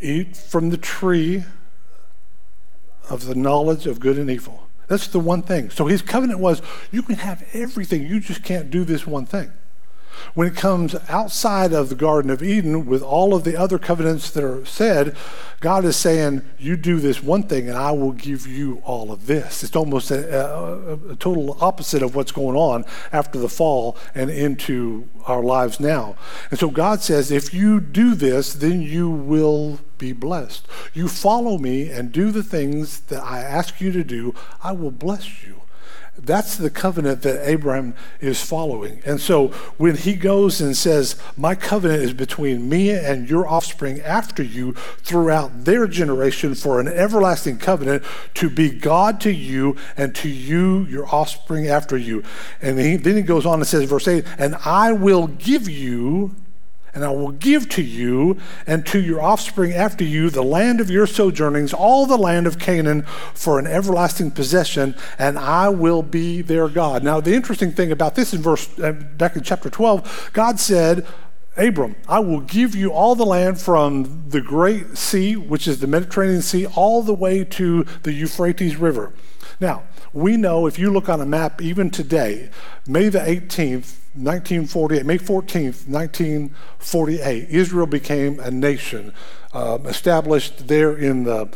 Eat 0.00 0.36
from 0.36 0.70
the 0.70 0.76
tree 0.76 1.44
of 3.08 3.26
the 3.26 3.36
knowledge 3.36 3.86
of 3.86 4.00
good 4.00 4.18
and 4.18 4.28
evil. 4.28 4.66
That's 4.88 5.06
the 5.06 5.20
one 5.20 5.42
thing. 5.42 5.70
So 5.70 5.86
his 5.86 6.02
covenant 6.02 6.40
was 6.40 6.60
you 6.90 7.02
can 7.02 7.14
have 7.14 7.44
everything, 7.52 8.04
you 8.04 8.18
just 8.18 8.42
can't 8.42 8.68
do 8.68 8.82
this 8.82 9.06
one 9.06 9.26
thing. 9.26 9.52
When 10.34 10.48
it 10.48 10.56
comes 10.56 10.94
outside 11.08 11.72
of 11.72 11.88
the 11.88 11.94
Garden 11.94 12.30
of 12.30 12.42
Eden 12.42 12.86
with 12.86 13.02
all 13.02 13.34
of 13.34 13.44
the 13.44 13.56
other 13.56 13.78
covenants 13.78 14.30
that 14.30 14.44
are 14.44 14.64
said, 14.64 15.16
God 15.60 15.84
is 15.84 15.96
saying, 15.96 16.42
You 16.58 16.76
do 16.76 17.00
this 17.00 17.22
one 17.22 17.42
thing 17.42 17.68
and 17.68 17.76
I 17.76 17.90
will 17.92 18.12
give 18.12 18.46
you 18.46 18.82
all 18.84 19.12
of 19.12 19.26
this. 19.26 19.62
It's 19.62 19.76
almost 19.76 20.10
a, 20.10 20.46
a, 20.46 21.12
a 21.12 21.16
total 21.16 21.58
opposite 21.60 22.02
of 22.02 22.14
what's 22.14 22.32
going 22.32 22.56
on 22.56 22.84
after 23.12 23.38
the 23.38 23.48
fall 23.48 23.96
and 24.14 24.30
into 24.30 25.08
our 25.26 25.42
lives 25.42 25.78
now. 25.78 26.16
And 26.50 26.58
so 26.58 26.70
God 26.70 27.00
says, 27.00 27.30
If 27.30 27.52
you 27.52 27.80
do 27.80 28.14
this, 28.14 28.54
then 28.54 28.80
you 28.80 29.10
will 29.10 29.80
be 29.98 30.12
blessed. 30.12 30.66
You 30.94 31.08
follow 31.08 31.58
me 31.58 31.90
and 31.90 32.10
do 32.10 32.30
the 32.30 32.42
things 32.42 33.00
that 33.00 33.22
I 33.22 33.40
ask 33.40 33.80
you 33.80 33.92
to 33.92 34.02
do, 34.02 34.34
I 34.62 34.72
will 34.72 34.90
bless 34.90 35.44
you. 35.44 35.59
That's 36.24 36.56
the 36.56 36.70
covenant 36.70 37.22
that 37.22 37.48
Abraham 37.48 37.94
is 38.20 38.42
following. 38.42 39.02
And 39.04 39.20
so 39.20 39.48
when 39.78 39.96
he 39.96 40.14
goes 40.14 40.60
and 40.60 40.76
says, 40.76 41.16
My 41.36 41.54
covenant 41.54 42.02
is 42.02 42.12
between 42.12 42.68
me 42.68 42.90
and 42.90 43.28
your 43.28 43.48
offspring 43.48 44.00
after 44.00 44.42
you 44.42 44.72
throughout 44.98 45.64
their 45.64 45.86
generation 45.86 46.54
for 46.54 46.80
an 46.80 46.88
everlasting 46.88 47.58
covenant 47.58 48.02
to 48.34 48.50
be 48.50 48.70
God 48.70 49.20
to 49.22 49.32
you 49.32 49.76
and 49.96 50.14
to 50.16 50.28
you, 50.28 50.84
your 50.84 51.06
offspring 51.14 51.68
after 51.68 51.96
you. 51.96 52.22
And 52.60 52.78
he, 52.78 52.96
then 52.96 53.16
he 53.16 53.22
goes 53.22 53.46
on 53.46 53.60
and 53.60 53.66
says, 53.66 53.84
verse 53.84 54.06
8, 54.06 54.24
And 54.38 54.56
I 54.64 54.92
will 54.92 55.26
give 55.26 55.68
you 55.68 56.34
and 56.94 57.04
I 57.04 57.10
will 57.10 57.32
give 57.32 57.68
to 57.70 57.82
you 57.82 58.38
and 58.66 58.84
to 58.86 59.00
your 59.00 59.22
offspring 59.22 59.72
after 59.72 60.04
you 60.04 60.30
the 60.30 60.42
land 60.42 60.80
of 60.80 60.90
your 60.90 61.06
sojournings, 61.06 61.72
all 61.72 62.06
the 62.06 62.18
land 62.18 62.46
of 62.46 62.58
Canaan, 62.58 63.02
for 63.34 63.58
an 63.58 63.66
everlasting 63.66 64.32
possession, 64.32 64.94
and 65.18 65.38
I 65.38 65.68
will 65.68 66.02
be 66.02 66.42
their 66.42 66.68
God. 66.68 67.02
Now, 67.04 67.20
the 67.20 67.34
interesting 67.34 67.72
thing 67.72 67.92
about 67.92 68.14
this 68.14 68.32
in 68.32 68.42
verse, 68.42 68.78
uh, 68.78 68.92
back 68.92 69.36
in 69.36 69.42
chapter 69.42 69.70
12, 69.70 70.30
God 70.32 70.58
said, 70.58 71.06
Abram, 71.56 71.96
I 72.08 72.20
will 72.20 72.40
give 72.40 72.74
you 72.74 72.92
all 72.92 73.14
the 73.14 73.26
land 73.26 73.60
from 73.60 74.24
the 74.28 74.40
great 74.40 74.96
sea, 74.96 75.36
which 75.36 75.66
is 75.66 75.80
the 75.80 75.86
Mediterranean 75.86 76.42
Sea, 76.42 76.66
all 76.66 77.02
the 77.02 77.14
way 77.14 77.44
to 77.44 77.84
the 78.02 78.12
Euphrates 78.12 78.76
River. 78.76 79.12
Now, 79.60 79.82
we 80.12 80.36
know 80.38 80.66
if 80.66 80.78
you 80.78 80.90
look 80.90 81.08
on 81.08 81.20
a 81.20 81.26
map 81.26 81.60
even 81.60 81.90
today, 81.90 82.48
May 82.86 83.10
the 83.10 83.18
18th, 83.18 83.98
1948, 84.14 85.06
May 85.06 85.18
14th, 85.18 85.86
1948, 85.86 87.48
Israel 87.50 87.86
became 87.86 88.40
a 88.40 88.50
nation 88.50 89.12
um, 89.52 89.86
established 89.86 90.66
there 90.66 90.96
in 90.96 91.24
the 91.24 91.48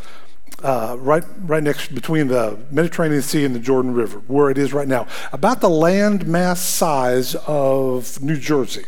uh, 0.62 0.96
right, 0.98 1.24
right 1.40 1.62
next 1.62 1.94
between 1.94 2.28
the 2.28 2.58
Mediterranean 2.70 3.22
Sea 3.22 3.44
and 3.44 3.54
the 3.54 3.60
Jordan 3.60 3.92
River, 3.92 4.18
where 4.26 4.50
it 4.50 4.58
is 4.58 4.72
right 4.72 4.88
now, 4.88 5.06
about 5.32 5.60
the 5.60 5.68
land 5.68 6.26
mass 6.26 6.60
size 6.60 7.34
of 7.46 8.22
New 8.22 8.36
Jersey. 8.36 8.84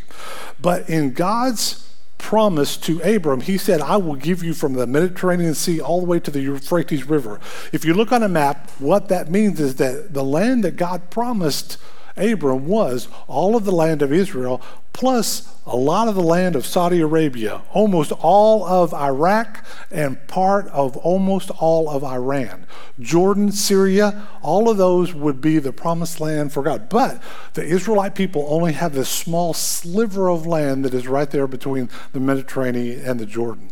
But 0.60 0.88
in 0.88 1.12
God's 1.12 1.86
promise 2.18 2.76
to 2.78 3.00
Abram, 3.02 3.40
he 3.40 3.58
said, 3.58 3.80
I 3.80 3.96
will 3.96 4.14
give 4.14 4.42
you 4.42 4.54
from 4.54 4.72
the 4.72 4.86
Mediterranean 4.86 5.54
Sea 5.54 5.80
all 5.80 6.00
the 6.00 6.06
way 6.06 6.20
to 6.20 6.30
the 6.30 6.40
Euphrates 6.40 7.08
River. 7.08 7.40
If 7.72 7.84
you 7.84 7.94
look 7.94 8.12
on 8.12 8.22
a 8.22 8.28
map, 8.28 8.70
what 8.78 9.08
that 9.08 9.30
means 9.30 9.60
is 9.60 9.76
that 9.76 10.14
the 10.14 10.24
land 10.24 10.64
that 10.64 10.76
God 10.76 11.10
promised 11.10 11.78
Abram 12.16 12.66
was 12.66 13.08
all 13.26 13.56
of 13.56 13.64
the 13.64 13.72
land 13.72 14.02
of 14.02 14.12
Israel, 14.12 14.62
plus 14.96 15.54
a 15.66 15.76
lot 15.76 16.08
of 16.08 16.14
the 16.14 16.22
land 16.22 16.56
of 16.56 16.64
Saudi 16.64 17.02
Arabia, 17.02 17.60
almost 17.74 18.12
all 18.12 18.64
of 18.64 18.94
Iraq, 18.94 19.62
and 19.90 20.26
part 20.26 20.66
of 20.68 20.96
almost 20.96 21.50
all 21.50 21.90
of 21.90 22.02
Iran. 22.02 22.66
Jordan, 22.98 23.52
Syria, 23.52 24.26
all 24.40 24.70
of 24.70 24.78
those 24.78 25.12
would 25.12 25.42
be 25.42 25.58
the 25.58 25.70
promised 25.70 26.18
land 26.18 26.50
for 26.50 26.62
God. 26.62 26.88
But 26.88 27.22
the 27.52 27.62
Israelite 27.62 28.14
people 28.14 28.46
only 28.48 28.72
have 28.72 28.94
this 28.94 29.10
small 29.10 29.52
sliver 29.52 30.30
of 30.30 30.46
land 30.46 30.82
that 30.86 30.94
is 30.94 31.06
right 31.06 31.30
there 31.30 31.46
between 31.46 31.90
the 32.14 32.20
Mediterranean 32.20 33.04
and 33.04 33.20
the 33.20 33.26
Jordan. 33.26 33.70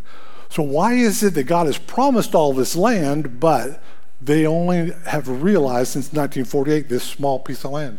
So, 0.50 0.62
why 0.62 0.92
is 0.92 1.22
it 1.22 1.32
that 1.34 1.44
God 1.44 1.66
has 1.66 1.78
promised 1.78 2.34
all 2.34 2.52
this 2.52 2.76
land, 2.76 3.40
but 3.40 3.82
they 4.20 4.46
only 4.46 4.92
have 5.06 5.42
realized 5.42 5.92
since 5.92 6.12
1948 6.12 6.90
this 6.90 7.02
small 7.02 7.38
piece 7.38 7.64
of 7.64 7.70
land? 7.70 7.98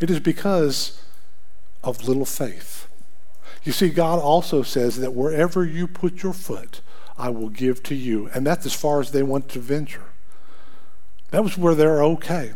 It 0.00 0.10
is 0.10 0.18
because 0.18 1.00
of 1.86 2.06
little 2.06 2.24
faith. 2.24 2.88
You 3.64 3.72
see, 3.72 3.90
God 3.90 4.20
also 4.20 4.62
says 4.62 4.98
that 4.98 5.14
wherever 5.14 5.64
you 5.64 5.86
put 5.86 6.22
your 6.22 6.32
foot, 6.32 6.80
I 7.18 7.30
will 7.30 7.48
give 7.48 7.82
to 7.84 7.94
you. 7.94 8.28
And 8.34 8.46
that's 8.46 8.66
as 8.66 8.74
far 8.74 9.00
as 9.00 9.10
they 9.10 9.22
want 9.22 9.48
to 9.50 9.60
venture. 9.60 10.04
That 11.30 11.42
was 11.42 11.58
where 11.58 11.74
they're 11.74 12.02
okay. 12.04 12.52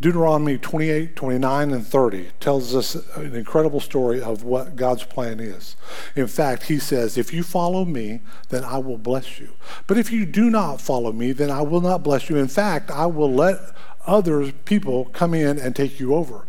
Deuteronomy 0.00 0.58
28, 0.58 1.16
29, 1.16 1.70
and 1.72 1.86
30 1.86 2.28
tells 2.40 2.74
us 2.74 2.94
an 3.16 3.34
incredible 3.34 3.80
story 3.80 4.20
of 4.20 4.42
what 4.42 4.76
God's 4.76 5.04
plan 5.04 5.40
is. 5.40 5.76
In 6.14 6.26
fact, 6.26 6.64
he 6.64 6.78
says, 6.78 7.16
If 7.16 7.32
you 7.32 7.42
follow 7.42 7.84
me, 7.84 8.20
then 8.48 8.64
I 8.64 8.78
will 8.78 8.98
bless 8.98 9.38
you. 9.38 9.50
But 9.86 9.96
if 9.96 10.10
you 10.10 10.26
do 10.26 10.50
not 10.50 10.80
follow 10.80 11.12
me, 11.12 11.32
then 11.32 11.50
I 11.50 11.62
will 11.62 11.80
not 11.80 12.02
bless 12.02 12.28
you. 12.28 12.36
In 12.36 12.48
fact, 12.48 12.90
I 12.90 13.06
will 13.06 13.32
let 13.32 13.58
other 14.06 14.52
people 14.52 15.06
come 15.06 15.34
in 15.34 15.58
and 15.58 15.74
take 15.74 15.98
you 15.98 16.14
over. 16.14 16.44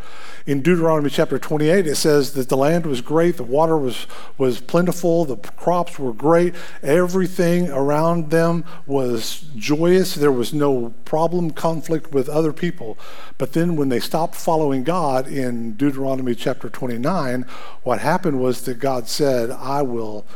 In 0.45 0.61
Deuteronomy 0.61 1.09
chapter 1.09 1.39
28, 1.39 1.87
it 1.87 1.95
says 1.95 2.33
that 2.33 2.49
the 2.49 2.57
land 2.57 2.85
was 2.85 3.01
great, 3.01 3.37
the 3.37 3.43
water 3.43 3.75
was, 3.75 4.05
was 4.37 4.61
plentiful, 4.61 5.25
the 5.25 5.37
crops 5.37 5.97
were 5.97 6.13
great, 6.13 6.53
everything 6.83 7.71
around 7.71 8.29
them 8.29 8.63
was 8.85 9.45
joyous. 9.55 10.13
There 10.13 10.31
was 10.31 10.53
no 10.53 10.93
problem, 11.03 11.49
conflict 11.49 12.11
with 12.11 12.29
other 12.29 12.53
people. 12.53 12.95
But 13.39 13.53
then 13.53 13.75
when 13.75 13.89
they 13.89 13.99
stopped 13.99 14.35
following 14.35 14.83
God 14.83 15.27
in 15.27 15.73
Deuteronomy 15.73 16.35
chapter 16.35 16.69
29, 16.69 17.47
what 17.81 17.99
happened 17.99 18.39
was 18.39 18.61
that 18.65 18.77
God 18.77 19.07
said, 19.07 19.49
I 19.49 19.81
will 19.81 20.27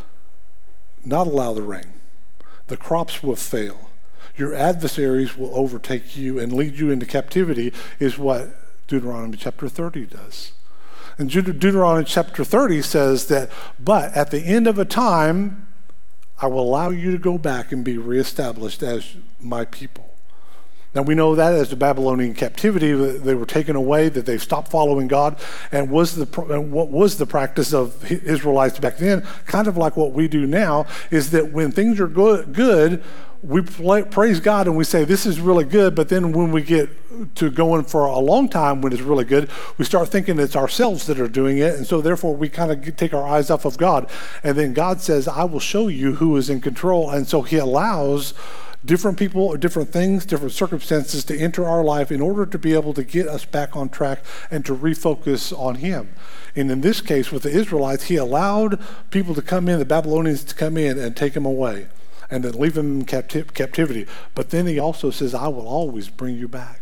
not 1.06 1.28
allow 1.28 1.54
the 1.54 1.62
rain, 1.62 1.94
the 2.66 2.78
crops 2.78 3.22
will 3.22 3.36
fail 3.36 3.89
your 4.40 4.56
adversaries 4.56 5.38
will 5.38 5.54
overtake 5.54 6.16
you 6.16 6.40
and 6.40 6.54
lead 6.54 6.76
you 6.76 6.90
into 6.90 7.06
captivity, 7.06 7.74
is 8.00 8.18
what 8.18 8.50
Deuteronomy 8.88 9.38
chapter 9.38 9.70
30 9.70 10.06
does. 10.06 10.54
And 11.18 11.30
Deuteronomy 11.30 12.06
chapter 12.06 12.44
30 12.44 12.82
says 12.82 13.28
that, 13.28 13.50
but 13.80 14.16
at 14.16 14.32
the 14.32 14.42
end 14.42 14.68
of 14.68 14.80
a 14.80 14.86
time, 14.86 15.68
I 16.42 16.48
will 16.48 16.62
allow 16.62 16.90
you 16.90 17.12
to 17.12 17.18
go 17.18 17.38
back 17.38 17.72
and 17.74 17.84
be 17.84 17.98
reestablished 17.98 18.82
as 18.82 19.18
my 19.40 19.66
people. 19.66 20.09
Now 20.96 21.04
we 21.04 21.14
know 21.14 21.36
that 21.36 21.54
as 21.54 21.70
the 21.70 21.76
Babylonian 21.76 22.34
captivity, 22.34 22.92
they 22.94 23.36
were 23.36 23.46
taken 23.46 23.76
away, 23.76 24.10
that 24.10 24.26
they 24.26 24.38
stopped 24.38 24.72
following 24.72 25.08
God, 25.08 25.38
and 25.72 25.92
was 25.92 26.16
the 26.16 26.26
what 26.26 26.90
was 26.90 27.18
the 27.18 27.28
practice 27.28 27.74
of 27.74 28.12
Israelites 28.12 28.80
back 28.80 28.98
then? 28.98 29.22
Kind 29.46 29.68
of 29.68 29.78
like 29.78 29.96
what 29.96 30.14
we 30.14 30.28
do 30.28 30.48
now, 30.48 30.88
is 31.12 31.32
that 31.32 31.52
when 31.52 31.72
things 31.72 32.00
are 32.00 32.08
good, 32.08 32.54
good 32.54 33.04
we 33.42 33.62
praise 33.62 34.42
God 34.42 34.68
and 34.68 34.76
we 34.76 34.84
say, 34.84 35.06
This 35.06 35.26
is 35.26 35.40
really 35.40 35.64
good. 35.64 35.96
But 35.96 36.10
then 36.10 36.34
when 36.34 36.52
we 36.52 36.62
get 36.62 36.90
to 37.36 37.50
going 37.50 37.84
for 37.84 38.06
a 38.06 38.20
long 38.20 38.50
time 38.50 38.82
when 38.82 38.92
it's 38.92 39.02
really 39.02 39.24
good, 39.24 39.50
we 39.78 39.86
start 39.86 40.10
thinking 40.10 40.40
it's 40.40 40.56
ourselves 40.56 41.06
that 41.08 41.20
are 41.20 41.28
doing 41.28 41.58
it. 41.58 41.76
And 41.76 41.88
so 41.88 42.02
therefore 42.02 42.36
we 42.36 42.50
kind 42.50 42.72
of 42.72 42.98
take 42.98 43.14
our 43.14 43.26
eyes 43.26 43.50
off 43.50 43.66
of 43.66 43.78
God. 43.78 44.10
And 44.44 44.58
then 44.58 44.74
God 44.74 45.00
says, 45.00 45.28
I 45.28 45.46
will 45.46 45.60
show 45.60 45.88
you 45.88 46.16
who 46.16 46.36
is 46.36 46.50
in 46.50 46.60
control. 46.60 47.10
And 47.10 47.28
so 47.28 47.42
He 47.42 47.58
allows 47.58 48.34
different 48.84 49.18
people 49.18 49.44
or 49.44 49.58
different 49.58 49.92
things, 49.92 50.26
different 50.26 50.54
circumstances 50.54 51.24
to 51.26 51.38
enter 51.38 51.66
our 51.66 51.84
life 51.84 52.12
in 52.12 52.22
order 52.22 52.46
to 52.46 52.58
be 52.58 52.74
able 52.74 52.94
to 52.94 53.04
get 53.04 53.28
us 53.28 53.46
back 53.46 53.76
on 53.76 53.90
track 53.90 54.24
and 54.50 54.66
to 54.66 54.76
refocus 54.76 55.58
on 55.58 55.76
Him. 55.76 56.14
And 56.56 56.72
in 56.72 56.82
this 56.82 57.02
case, 57.02 57.32
with 57.32 57.44
the 57.44 57.52
Israelites, 57.52 58.06
He 58.06 58.16
allowed 58.16 58.82
people 59.12 59.36
to 59.36 59.42
come 59.42 59.68
in, 59.68 59.80
the 59.80 59.86
Babylonians 59.86 60.44
to 60.46 60.56
come 60.56 60.78
in 60.78 60.98
and 60.98 61.16
take 61.16 61.34
them 61.34 61.46
away 61.46 61.88
and 62.30 62.44
then 62.44 62.54
leave 62.54 62.76
them 62.76 63.00
in 63.00 63.06
capti- 63.06 63.54
captivity. 63.54 64.06
But 64.36 64.50
then 64.50 64.68
he 64.68 64.80
also 64.80 65.10
says, 65.10 65.34
I 65.34 65.48
will 65.48 65.68
always 65.68 66.10
bring 66.10 66.38
you 66.38 66.48
back. 66.48 66.79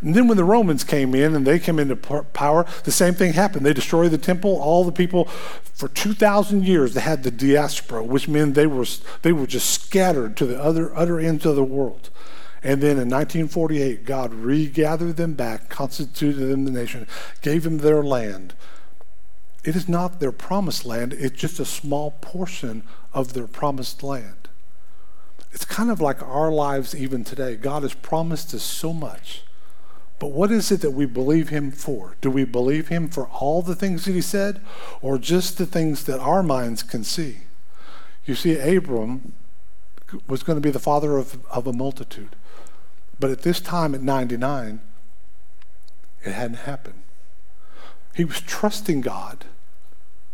And 0.00 0.14
then 0.14 0.28
when 0.28 0.36
the 0.36 0.44
Romans 0.44 0.84
came 0.84 1.14
in 1.14 1.34
and 1.34 1.46
they 1.46 1.58
came 1.58 1.78
into 1.78 1.96
power, 1.96 2.66
the 2.84 2.92
same 2.92 3.14
thing 3.14 3.32
happened. 3.32 3.66
They 3.66 3.72
destroyed 3.72 4.10
the 4.10 4.18
temple. 4.18 4.60
All 4.60 4.84
the 4.84 4.92
people 4.92 5.24
for 5.24 5.88
2,000 5.88 6.64
years 6.64 6.94
they 6.94 7.00
had 7.00 7.22
the 7.22 7.30
diaspora, 7.30 8.02
which 8.02 8.28
meant 8.28 8.54
they 8.54 8.66
were, 8.66 8.86
they 9.22 9.32
were 9.32 9.46
just 9.46 9.70
scattered 9.70 10.36
to 10.36 10.46
the 10.46 10.60
other, 10.60 10.94
other 10.94 11.18
ends 11.18 11.46
of 11.46 11.56
the 11.56 11.64
world. 11.64 12.10
And 12.62 12.82
then 12.82 12.98
in 12.98 13.08
1948, 13.08 14.04
God 14.04 14.34
regathered 14.34 15.16
them 15.16 15.34
back, 15.34 15.68
constituted 15.68 16.48
them 16.48 16.64
the 16.64 16.72
nation, 16.72 17.06
gave 17.40 17.62
them 17.62 17.78
their 17.78 18.02
land. 18.02 18.54
It 19.64 19.76
is 19.76 19.88
not 19.88 20.18
their 20.18 20.32
promised 20.32 20.84
land, 20.84 21.12
it's 21.12 21.38
just 21.38 21.60
a 21.60 21.64
small 21.64 22.12
portion 22.20 22.82
of 23.12 23.32
their 23.32 23.46
promised 23.46 24.02
land. 24.02 24.48
It's 25.52 25.64
kind 25.64 25.90
of 25.90 26.00
like 26.00 26.22
our 26.22 26.50
lives 26.50 26.94
even 26.94 27.24
today. 27.24 27.56
God 27.56 27.82
has 27.82 27.94
promised 27.94 28.52
us 28.54 28.62
so 28.62 28.92
much. 28.92 29.42
But 30.18 30.32
what 30.32 30.50
is 30.50 30.72
it 30.72 30.80
that 30.80 30.90
we 30.90 31.06
believe 31.06 31.48
Him 31.48 31.70
for? 31.70 32.16
Do 32.20 32.30
we 32.30 32.44
believe 32.44 32.88
Him 32.88 33.08
for 33.08 33.28
all 33.28 33.62
the 33.62 33.74
things 33.74 34.04
that 34.04 34.12
He 34.12 34.20
said, 34.20 34.60
or 35.00 35.18
just 35.18 35.58
the 35.58 35.66
things 35.66 36.04
that 36.04 36.20
our 36.20 36.42
minds 36.42 36.82
can 36.82 37.04
see? 37.04 37.38
You 38.24 38.34
see, 38.34 38.58
Abram 38.58 39.32
was 40.26 40.42
going 40.42 40.56
to 40.56 40.60
be 40.60 40.70
the 40.70 40.78
father 40.78 41.16
of, 41.16 41.44
of 41.48 41.66
a 41.66 41.72
multitude. 41.72 42.34
But 43.20 43.30
at 43.30 43.42
this 43.42 43.60
time, 43.60 43.94
at 43.94 44.02
99, 44.02 44.80
it 46.24 46.32
hadn't 46.32 46.58
happened. 46.58 47.02
He 48.14 48.24
was 48.24 48.40
trusting 48.40 49.02
God 49.02 49.44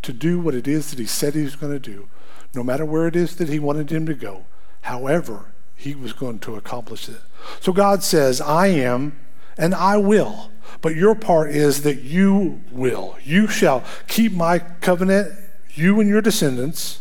to 0.01 0.13
do 0.13 0.39
what 0.39 0.55
it 0.55 0.67
is 0.67 0.89
that 0.89 0.99
He 0.99 1.05
said 1.05 1.35
He 1.35 1.43
was 1.43 1.55
going 1.55 1.73
to 1.73 1.79
do, 1.79 2.07
no 2.53 2.63
matter 2.63 2.85
where 2.85 3.07
it 3.07 3.15
is 3.15 3.35
that 3.35 3.49
He 3.49 3.59
wanted 3.59 3.91
him 3.91 4.05
to 4.07 4.13
go. 4.13 4.45
However, 4.81 5.47
he 5.75 5.93
was 5.93 6.13
going 6.13 6.39
to 6.39 6.55
accomplish 6.55 7.09
it. 7.09 7.21
So 7.59 7.73
God 7.73 8.03
says, 8.03 8.39
I 8.39 8.67
am 8.67 9.19
and 9.57 9.73
I 9.73 9.97
will. 9.97 10.51
But 10.81 10.95
your 10.95 11.15
part 11.15 11.51
is 11.51 11.83
that 11.83 12.01
you 12.01 12.61
will. 12.71 13.17
You 13.23 13.47
shall 13.47 13.83
keep 14.07 14.33
my 14.33 14.59
covenant, 14.59 15.33
you 15.73 15.99
and 15.99 16.09
your 16.09 16.21
descendants. 16.21 16.99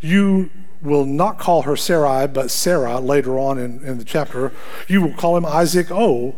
You 0.00 0.50
will 0.80 1.04
not 1.04 1.38
call 1.38 1.62
her 1.62 1.76
Sarai, 1.76 2.26
but 2.26 2.50
Sarah 2.50 3.00
later 3.00 3.38
on 3.38 3.58
in, 3.58 3.82
in 3.84 3.98
the 3.98 4.04
chapter. 4.04 4.52
You 4.88 5.02
will 5.02 5.14
call 5.14 5.36
him 5.36 5.46
Isaac 5.46 5.90
O, 5.90 6.36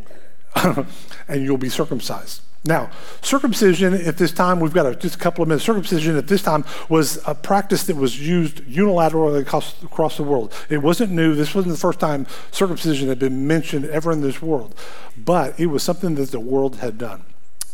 and 1.29 1.43
you'll 1.43 1.59
be 1.59 1.69
circumcised. 1.69 2.43
Now, 2.67 2.91
circumcision 3.21 3.93
at 3.93 4.17
this 4.17 4.33
time, 4.33 4.59
we've 4.59 4.73
got 4.73 4.87
a, 4.87 4.97
just 4.97 5.17
a 5.17 5.19
couple 5.19 5.43
of 5.43 5.49
minutes. 5.49 5.67
Circumcision 5.67 6.17
at 6.17 6.29
this 6.29 6.41
time 6.41 6.65
was 6.89 7.21
a 7.27 7.35
practice 7.35 7.85
that 7.85 7.97
was 7.97 8.27
used 8.27 8.63
unilaterally 8.65 9.43
across, 9.43 9.83
across, 9.83 10.17
the 10.17 10.23
world. 10.23 10.55
It 10.71 10.79
wasn't 10.79 11.13
new. 11.13 11.35
This 11.35 11.55
wasn't 11.55 11.75
the 11.75 11.81
first 11.81 12.01
time 12.01 12.27
circumcision 12.53 13.09
had 13.09 13.19
been 13.19 13.47
mentioned 13.47 13.85
ever 13.87 14.13
in 14.13 14.23
this 14.23 14.41
world, 14.41 14.75
but 15.15 15.61
it 15.61 15.67
was 15.67 15.83
something 15.83 16.15
that 16.15 16.31
the 16.31 16.41
world 16.41 16.77
had 16.77 16.97
done. 16.97 17.25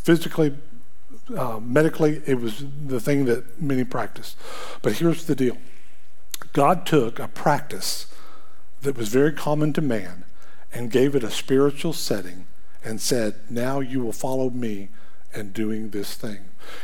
Physically, 0.03 0.57
uh, 1.37 1.61
medically, 1.61 2.21
it 2.27 2.41
was 2.41 2.65
the 2.85 2.99
thing 2.99 3.27
that 3.27 3.63
many 3.63 3.85
practiced. 3.85 4.37
But 4.83 4.95
here's 4.95 5.27
the 5.27 5.37
deal 5.37 5.57
God 6.53 6.85
took 6.85 7.21
a 7.21 7.29
practice 7.29 8.07
that 8.83 8.97
was 8.97 9.09
very 9.09 9.33
common 9.33 9.73
to 9.75 9.81
man 9.81 10.25
and 10.73 10.91
gave 10.91 11.15
it 11.15 11.23
a 11.23 11.31
spiritual 11.31 11.93
setting 11.93 12.47
and 12.85 13.01
said, 13.01 13.35
Now 13.49 13.81
you 13.81 14.01
will 14.01 14.13
follow 14.13 14.51
me 14.51 14.89
in 15.35 15.53
doing 15.53 15.91
this 15.91 16.15
thing. 16.15 16.39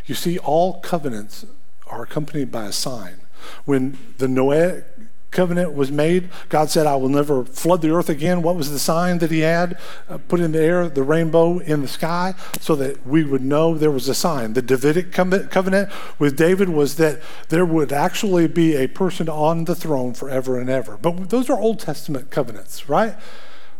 You 0.07 0.15
see, 0.15 0.39
all 0.39 0.81
covenants 0.81 1.47
are 1.87 2.03
accompanied 2.03 2.51
by 2.51 2.67
a 2.67 2.73
sign. 2.73 3.21
When 3.65 3.99
the 4.19 4.29
Noah 4.29 4.83
covenant 5.31 5.75
was 5.75 5.93
made, 5.93 6.31
God 6.49 6.71
said, 6.71 6.87
I 6.87 6.97
will 6.97 7.11
never 7.11 7.45
flood 7.45 7.83
the 7.83 7.91
earth 7.91 8.09
again. 8.09 8.43
What 8.43 8.57
was 8.57 8.71
the 8.71 8.79
sign 8.79 9.19
that 9.19 9.31
he 9.31 9.41
had 9.41 9.79
uh, 10.09 10.19
put 10.29 10.41
in 10.41 10.53
the 10.53 10.63
air? 10.63 10.89
The 10.89 11.03
rainbow 11.03 11.59
in 11.59 11.83
the 11.83 11.89
sky, 11.89 12.35
so 12.59 12.75
that 12.77 13.07
we 13.07 13.23
would 13.23 13.43
know 13.43 13.75
there 13.75 13.91
was 13.91 14.09
a 14.09 14.15
sign. 14.15 14.55
The 14.55 14.63
Davidic 14.63 15.13
covenant 15.13 15.91
with 16.19 16.37
David 16.37 16.71
was 16.71 16.97
that 16.97 17.21
there 17.51 17.67
would 17.67 17.93
actually 17.93 18.49
be 18.49 18.77
a 18.77 18.87
person 18.87 19.29
on 19.29 19.65
the 19.67 19.75
throne 19.75 20.15
forever 20.15 20.59
and 20.59 20.71
ever. 20.71 20.97
But 20.97 21.29
those 21.29 21.51
are 21.51 21.59
Old 21.59 21.81
Testament 21.81 22.31
covenants, 22.31 22.89
right? 22.89 23.15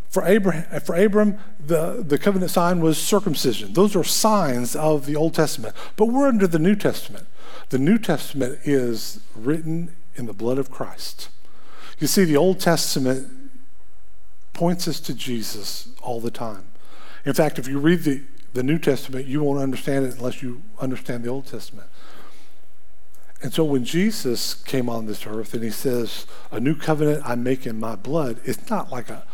For 0.09 0.25
Abraham, 0.25 0.79
for 0.81 0.95
Abram, 0.95 1.37
the, 1.59 2.03
the 2.05 2.17
covenant 2.17 2.51
sign 2.51 2.79
was 2.79 2.97
circumcision. 2.97 3.73
Those 3.73 3.95
are 3.95 4.03
signs 4.03 4.75
of 4.75 5.05
the 5.05 5.15
Old 5.15 5.33
Testament. 5.33 5.75
But 5.95 6.05
we're 6.05 6.27
under 6.27 6.47
the 6.47 6.59
New 6.59 6.75
Testament. 6.75 7.27
The 7.69 7.77
New 7.77 7.97
Testament 7.97 8.59
is 8.63 9.19
written 9.35 9.95
in 10.15 10.25
the 10.25 10.33
blood 10.33 10.57
of 10.57 10.71
Christ. 10.71 11.29
You 11.99 12.07
see, 12.07 12.23
the 12.23 12.37
Old 12.37 12.59
Testament 12.59 13.27
points 14.53 14.87
us 14.87 14.99
to 15.01 15.13
Jesus 15.13 15.89
all 16.01 16.21
the 16.21 16.31
time. 16.31 16.63
In 17.25 17.33
fact, 17.33 17.59
if 17.59 17.67
you 17.67 17.79
read 17.79 18.03
the, 18.03 18.21
the 18.53 18.63
New 18.63 18.79
Testament, 18.79 19.27
you 19.27 19.43
won't 19.43 19.59
understand 19.59 20.05
it 20.05 20.15
unless 20.15 20.41
you 20.41 20.63
understand 20.79 21.23
the 21.23 21.29
Old 21.29 21.47
Testament. 21.47 21.87
And 23.41 23.53
so 23.53 23.63
when 23.63 23.83
Jesus 23.83 24.55
came 24.55 24.89
on 24.89 25.05
this 25.05 25.27
earth 25.27 25.53
and 25.53 25.63
he 25.63 25.69
says, 25.69 26.25
A 26.51 26.59
new 26.59 26.75
covenant 26.75 27.21
I 27.25 27.35
make 27.35 27.67
in 27.67 27.79
my 27.79 27.95
blood, 27.95 28.39
it's 28.45 28.69
not 28.69 28.91
like 28.91 29.09
a, 29.09 29.25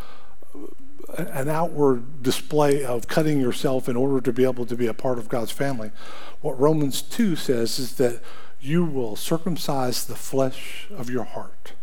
an 1.17 1.49
outward 1.49 2.23
display 2.23 2.84
of 2.84 3.08
cutting 3.08 3.39
yourself 3.39 3.88
in 3.88 3.95
order 3.95 4.21
to 4.21 4.34
be 4.34 4.43
able 4.43 4.65
to 4.65 4.76
be 4.76 4.88
a 4.88 4.93
part 4.93 5.17
of 5.17 5.30
God's 5.30 5.52
family. 5.52 5.91
What 6.41 6.60
Romans 6.60 7.02
2 7.02 7.36
says 7.36 7.80
is 7.80 7.95
that 7.95 8.21
you 8.60 8.86
will 8.86 9.15
circumcise 9.15 10.06
the 10.06 10.15
flesh 10.15 10.88
of 10.95 11.10
your 11.10 11.23
heart. 11.23 11.73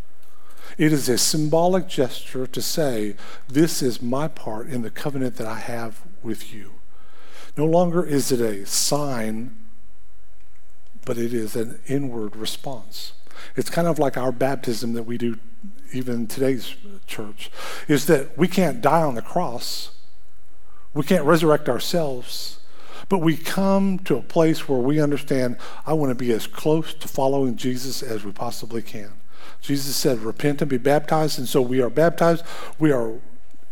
It 0.77 0.91
is 0.91 1.07
a 1.09 1.17
symbolic 1.17 1.87
gesture 1.87 2.47
to 2.47 2.61
say, 2.61 3.15
This 3.47 3.81
is 3.81 4.01
my 4.01 4.27
part 4.27 4.67
in 4.67 4.81
the 4.81 4.89
covenant 4.89 5.35
that 5.35 5.47
I 5.47 5.59
have 5.59 6.01
with 6.23 6.53
you. 6.53 6.71
No 7.57 7.65
longer 7.65 8.05
is 8.05 8.31
it 8.31 8.39
a 8.39 8.65
sign, 8.65 9.55
but 11.05 11.17
it 11.17 11.33
is 11.33 11.55
an 11.55 11.79
inward 11.87 12.35
response. 12.35 13.13
It's 13.55 13.69
kind 13.69 13.87
of 13.87 13.99
like 13.99 14.17
our 14.17 14.31
baptism 14.31 14.93
that 14.93 15.03
we 15.03 15.17
do 15.17 15.37
even 15.93 16.27
today's 16.27 16.75
church, 17.07 17.51
is 17.87 18.05
that 18.07 18.37
we 18.37 18.47
can't 18.47 18.81
die 18.81 19.01
on 19.01 19.15
the 19.15 19.21
cross. 19.21 19.91
We 20.93 21.03
can't 21.03 21.25
resurrect 21.25 21.69
ourselves. 21.69 22.59
But 23.09 23.19
we 23.19 23.35
come 23.35 23.99
to 23.99 24.15
a 24.17 24.21
place 24.21 24.69
where 24.69 24.79
we 24.79 25.01
understand 25.01 25.57
I 25.85 25.93
want 25.93 26.11
to 26.11 26.15
be 26.15 26.31
as 26.31 26.47
close 26.47 26.93
to 26.93 27.07
following 27.07 27.57
Jesus 27.57 28.01
as 28.01 28.23
we 28.23 28.31
possibly 28.31 28.81
can. 28.81 29.11
Jesus 29.59 29.95
said, 29.95 30.19
Repent 30.19 30.61
and 30.61 30.69
be 30.69 30.77
baptized. 30.77 31.37
And 31.37 31.47
so 31.47 31.61
we 31.61 31.81
are 31.81 31.89
baptized. 31.89 32.43
We 32.79 32.91
are 32.91 33.19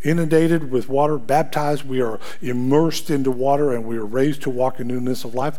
inundated 0.04 0.72
with 0.72 0.90
water, 0.90 1.18
baptized. 1.18 1.84
We 1.84 2.02
are 2.02 2.20
immersed 2.42 3.10
into 3.10 3.32
water, 3.32 3.74
and 3.74 3.86
we 3.86 3.98
are 3.98 4.06
raised 4.06 4.42
to 4.44 4.50
walk 4.50 4.80
in 4.80 4.88
newness 4.88 5.24
of 5.24 5.34
life. 5.34 5.58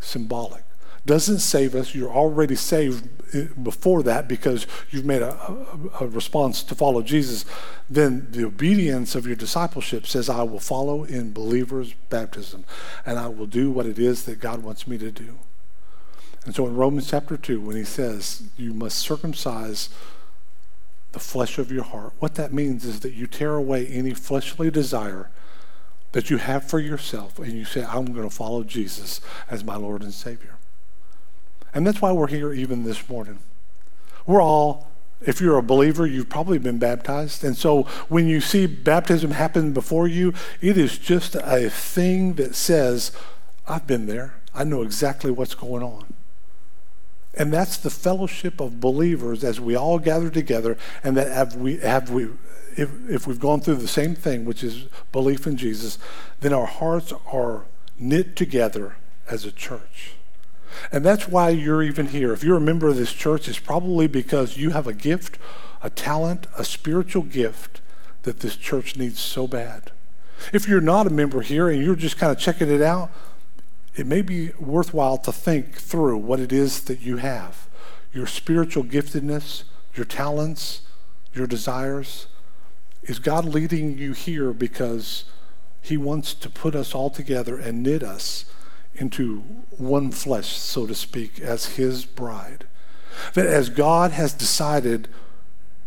Symbolic. 0.00 0.62
Doesn't 1.06 1.40
save 1.40 1.74
us. 1.74 1.94
You're 1.94 2.10
already 2.10 2.56
saved 2.56 3.08
eh, 3.34 3.48
before 3.62 4.02
that 4.04 4.26
because 4.26 4.66
you've 4.90 5.04
made 5.04 5.22
a, 5.22 5.34
a, 5.34 6.04
a 6.04 6.06
response 6.06 6.62
to 6.62 6.74
follow 6.74 7.02
Jesus. 7.02 7.44
Then 7.90 8.28
the 8.30 8.44
obedience 8.44 9.14
of 9.14 9.26
your 9.26 9.36
discipleship 9.36 10.06
says, 10.06 10.30
I 10.30 10.42
will 10.44 10.60
follow 10.60 11.04
in 11.04 11.32
believers' 11.32 11.94
baptism, 12.08 12.64
and 13.04 13.18
I 13.18 13.28
will 13.28 13.46
do 13.46 13.70
what 13.70 13.86
it 13.86 13.98
is 13.98 14.24
that 14.24 14.40
God 14.40 14.62
wants 14.62 14.86
me 14.86 14.96
to 14.98 15.10
do. 15.10 15.38
And 16.46 16.54
so 16.54 16.66
in 16.66 16.76
Romans 16.76 17.10
chapter 17.10 17.36
2, 17.36 17.60
when 17.60 17.76
he 17.76 17.84
says 17.84 18.44
you 18.56 18.74
must 18.74 18.98
circumcise 18.98 19.88
the 21.12 21.18
flesh 21.18 21.58
of 21.58 21.70
your 21.70 21.84
heart, 21.84 22.12
what 22.18 22.34
that 22.34 22.52
means 22.52 22.84
is 22.84 23.00
that 23.00 23.12
you 23.12 23.26
tear 23.26 23.54
away 23.54 23.86
any 23.86 24.12
fleshly 24.12 24.70
desire 24.70 25.30
that 26.12 26.30
you 26.30 26.36
have 26.36 26.64
for 26.64 26.78
yourself 26.78 27.38
and 27.38 27.52
you 27.52 27.64
say, 27.64 27.84
I'm 27.84 28.12
going 28.12 28.28
to 28.28 28.34
follow 28.34 28.62
Jesus 28.62 29.20
as 29.50 29.64
my 29.64 29.76
Lord 29.76 30.02
and 30.02 30.14
Savior. 30.14 30.53
And 31.74 31.86
that's 31.86 32.00
why 32.00 32.12
we're 32.12 32.28
here 32.28 32.52
even 32.52 32.84
this 32.84 33.08
morning. 33.08 33.40
We're 34.26 34.42
all, 34.42 34.90
if 35.20 35.40
you're 35.40 35.58
a 35.58 35.62
believer, 35.62 36.06
you've 36.06 36.28
probably 36.28 36.58
been 36.58 36.78
baptized. 36.78 37.42
And 37.44 37.56
so 37.56 37.82
when 38.08 38.28
you 38.28 38.40
see 38.40 38.66
baptism 38.66 39.32
happen 39.32 39.72
before 39.72 40.06
you, 40.06 40.32
it 40.60 40.78
is 40.78 40.98
just 40.98 41.34
a 41.34 41.68
thing 41.68 42.34
that 42.34 42.54
says, 42.54 43.12
I've 43.66 43.86
been 43.86 44.06
there. 44.06 44.36
I 44.54 44.64
know 44.64 44.82
exactly 44.82 45.30
what's 45.30 45.54
going 45.54 45.82
on. 45.82 46.14
And 47.36 47.52
that's 47.52 47.76
the 47.76 47.90
fellowship 47.90 48.60
of 48.60 48.80
believers 48.80 49.42
as 49.42 49.60
we 49.60 49.74
all 49.74 49.98
gather 49.98 50.30
together, 50.30 50.78
and 51.02 51.16
that 51.16 51.32
have 51.32 51.56
we 51.56 51.78
have 51.78 52.08
we 52.08 52.28
if, 52.76 52.90
if 53.08 53.26
we've 53.26 53.40
gone 53.40 53.60
through 53.60 53.76
the 53.76 53.88
same 53.88 54.14
thing, 54.14 54.44
which 54.44 54.62
is 54.62 54.86
belief 55.10 55.46
in 55.46 55.56
Jesus, 55.56 55.98
then 56.40 56.52
our 56.52 56.66
hearts 56.66 57.12
are 57.32 57.64
knit 57.98 58.36
together 58.36 58.96
as 59.28 59.44
a 59.44 59.52
church. 59.52 60.13
And 60.90 61.04
that's 61.04 61.28
why 61.28 61.50
you're 61.50 61.82
even 61.82 62.08
here. 62.08 62.32
If 62.32 62.42
you're 62.42 62.56
a 62.56 62.60
member 62.60 62.88
of 62.88 62.96
this 62.96 63.12
church, 63.12 63.48
it's 63.48 63.58
probably 63.58 64.06
because 64.06 64.56
you 64.56 64.70
have 64.70 64.86
a 64.86 64.92
gift, 64.92 65.38
a 65.82 65.90
talent, 65.90 66.46
a 66.56 66.64
spiritual 66.64 67.22
gift 67.22 67.80
that 68.22 68.40
this 68.40 68.56
church 68.56 68.96
needs 68.96 69.20
so 69.20 69.46
bad. 69.46 69.92
If 70.52 70.68
you're 70.68 70.80
not 70.80 71.06
a 71.06 71.10
member 71.10 71.40
here 71.40 71.68
and 71.68 71.82
you're 71.82 71.94
just 71.94 72.18
kind 72.18 72.32
of 72.32 72.38
checking 72.38 72.70
it 72.70 72.82
out, 72.82 73.10
it 73.96 74.06
may 74.06 74.22
be 74.22 74.50
worthwhile 74.58 75.18
to 75.18 75.32
think 75.32 75.74
through 75.74 76.18
what 76.18 76.40
it 76.40 76.52
is 76.52 76.82
that 76.84 77.00
you 77.00 77.18
have 77.18 77.68
your 78.12 78.26
spiritual 78.28 78.84
giftedness, 78.84 79.64
your 79.96 80.06
talents, 80.06 80.82
your 81.32 81.48
desires. 81.48 82.28
Is 83.02 83.18
God 83.18 83.44
leading 83.44 83.98
you 83.98 84.12
here 84.12 84.52
because 84.52 85.24
He 85.82 85.96
wants 85.96 86.32
to 86.34 86.48
put 86.48 86.76
us 86.76 86.94
all 86.94 87.10
together 87.10 87.58
and 87.58 87.82
knit 87.82 88.04
us 88.04 88.44
into 88.94 89.40
one 89.70 90.10
flesh, 90.10 90.56
so 90.56 90.86
to 90.86 90.94
speak, 90.94 91.40
as 91.40 91.76
His 91.76 92.04
bride? 92.04 92.66
That 93.34 93.46
as 93.46 93.68
God 93.68 94.12
has 94.12 94.32
decided, 94.32 95.08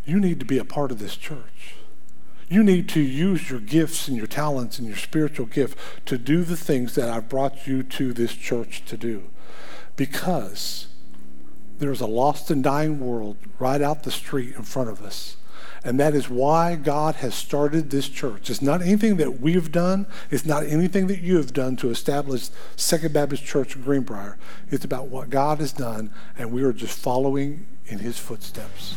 you 0.06 0.20
need 0.20 0.40
to 0.40 0.46
be 0.46 0.58
a 0.58 0.66
part 0.66 0.92
of 0.92 1.00
this 1.00 1.16
church. 1.16 1.76
You 2.50 2.64
need 2.64 2.88
to 2.90 3.02
use 3.02 3.50
your 3.50 3.60
gifts 3.60 4.08
and 4.08 4.16
your 4.16 4.28
talents 4.28 4.80
and 4.80 4.88
your 4.88 4.98
spiritual 4.98 5.48
gift 5.48 5.78
to 6.06 6.18
do 6.18 6.44
the 6.44 6.56
things 6.56 6.96
that 6.96 7.10
I've 7.10 7.28
brought 7.28 7.68
you 7.68 7.84
to 7.84 8.14
this 8.14 8.34
church 8.34 8.84
to 8.86 8.96
do. 8.96 9.24
Because 9.98 10.88
there's 11.80 12.02
a 12.02 12.08
lost 12.08 12.50
and 12.50 12.64
dying 12.64 13.00
world 13.00 13.38
right 13.60 13.82
out 13.82 14.04
the 14.04 14.12
street 14.12 14.56
in 14.56 14.64
front 14.64 14.90
of 14.90 15.02
us. 15.02 15.36
And 15.88 15.98
that 16.02 16.14
is 16.14 16.30
why 16.30 16.76
God 16.76 17.16
has 17.16 17.34
started 17.34 17.90
this 17.90 18.10
church. 18.10 18.50
It's 18.50 18.62
not 18.62 18.82
anything 18.82 19.16
that 19.18 19.40
we've 19.40 19.72
done, 19.72 20.06
it's 20.30 20.46
not 20.46 20.66
anything 20.66 21.08
that 21.08 21.22
you 21.22 21.38
have 21.38 21.54
done 21.54 21.78
to 21.78 21.90
establish 21.90 22.50
Second 22.76 23.14
Baptist 23.14 23.46
Church 23.46 23.82
Greenbrier. 23.82 24.38
It's 24.70 24.84
about 24.84 25.08
what 25.08 25.30
God 25.30 25.60
has 25.60 25.72
done, 25.72 26.12
and 26.38 26.52
we 26.52 26.62
are 26.64 26.74
just 26.74 27.00
following 27.00 27.66
in 27.86 28.00
his 28.00 28.20
footsteps. 28.20 28.96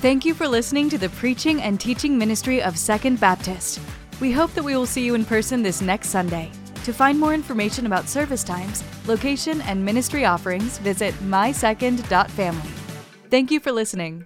Thank 0.00 0.24
you 0.24 0.32
for 0.32 0.48
listening 0.48 0.88
to 0.88 0.96
the 0.96 1.10
preaching 1.10 1.60
and 1.60 1.78
teaching 1.78 2.16
ministry 2.16 2.62
of 2.62 2.78
Second 2.78 3.20
Baptist. 3.20 3.78
We 4.18 4.32
hope 4.32 4.54
that 4.54 4.64
we 4.64 4.74
will 4.74 4.86
see 4.86 5.04
you 5.04 5.14
in 5.14 5.26
person 5.26 5.62
this 5.62 5.82
next 5.82 6.08
Sunday. 6.08 6.50
To 6.84 6.94
find 6.94 7.20
more 7.20 7.34
information 7.34 7.84
about 7.84 8.08
service 8.08 8.42
times, 8.42 8.82
location, 9.06 9.60
and 9.60 9.84
ministry 9.84 10.24
offerings, 10.24 10.78
visit 10.78 11.12
mysecond.family. 11.16 12.70
Thank 13.28 13.50
you 13.50 13.60
for 13.60 13.72
listening. 13.72 14.24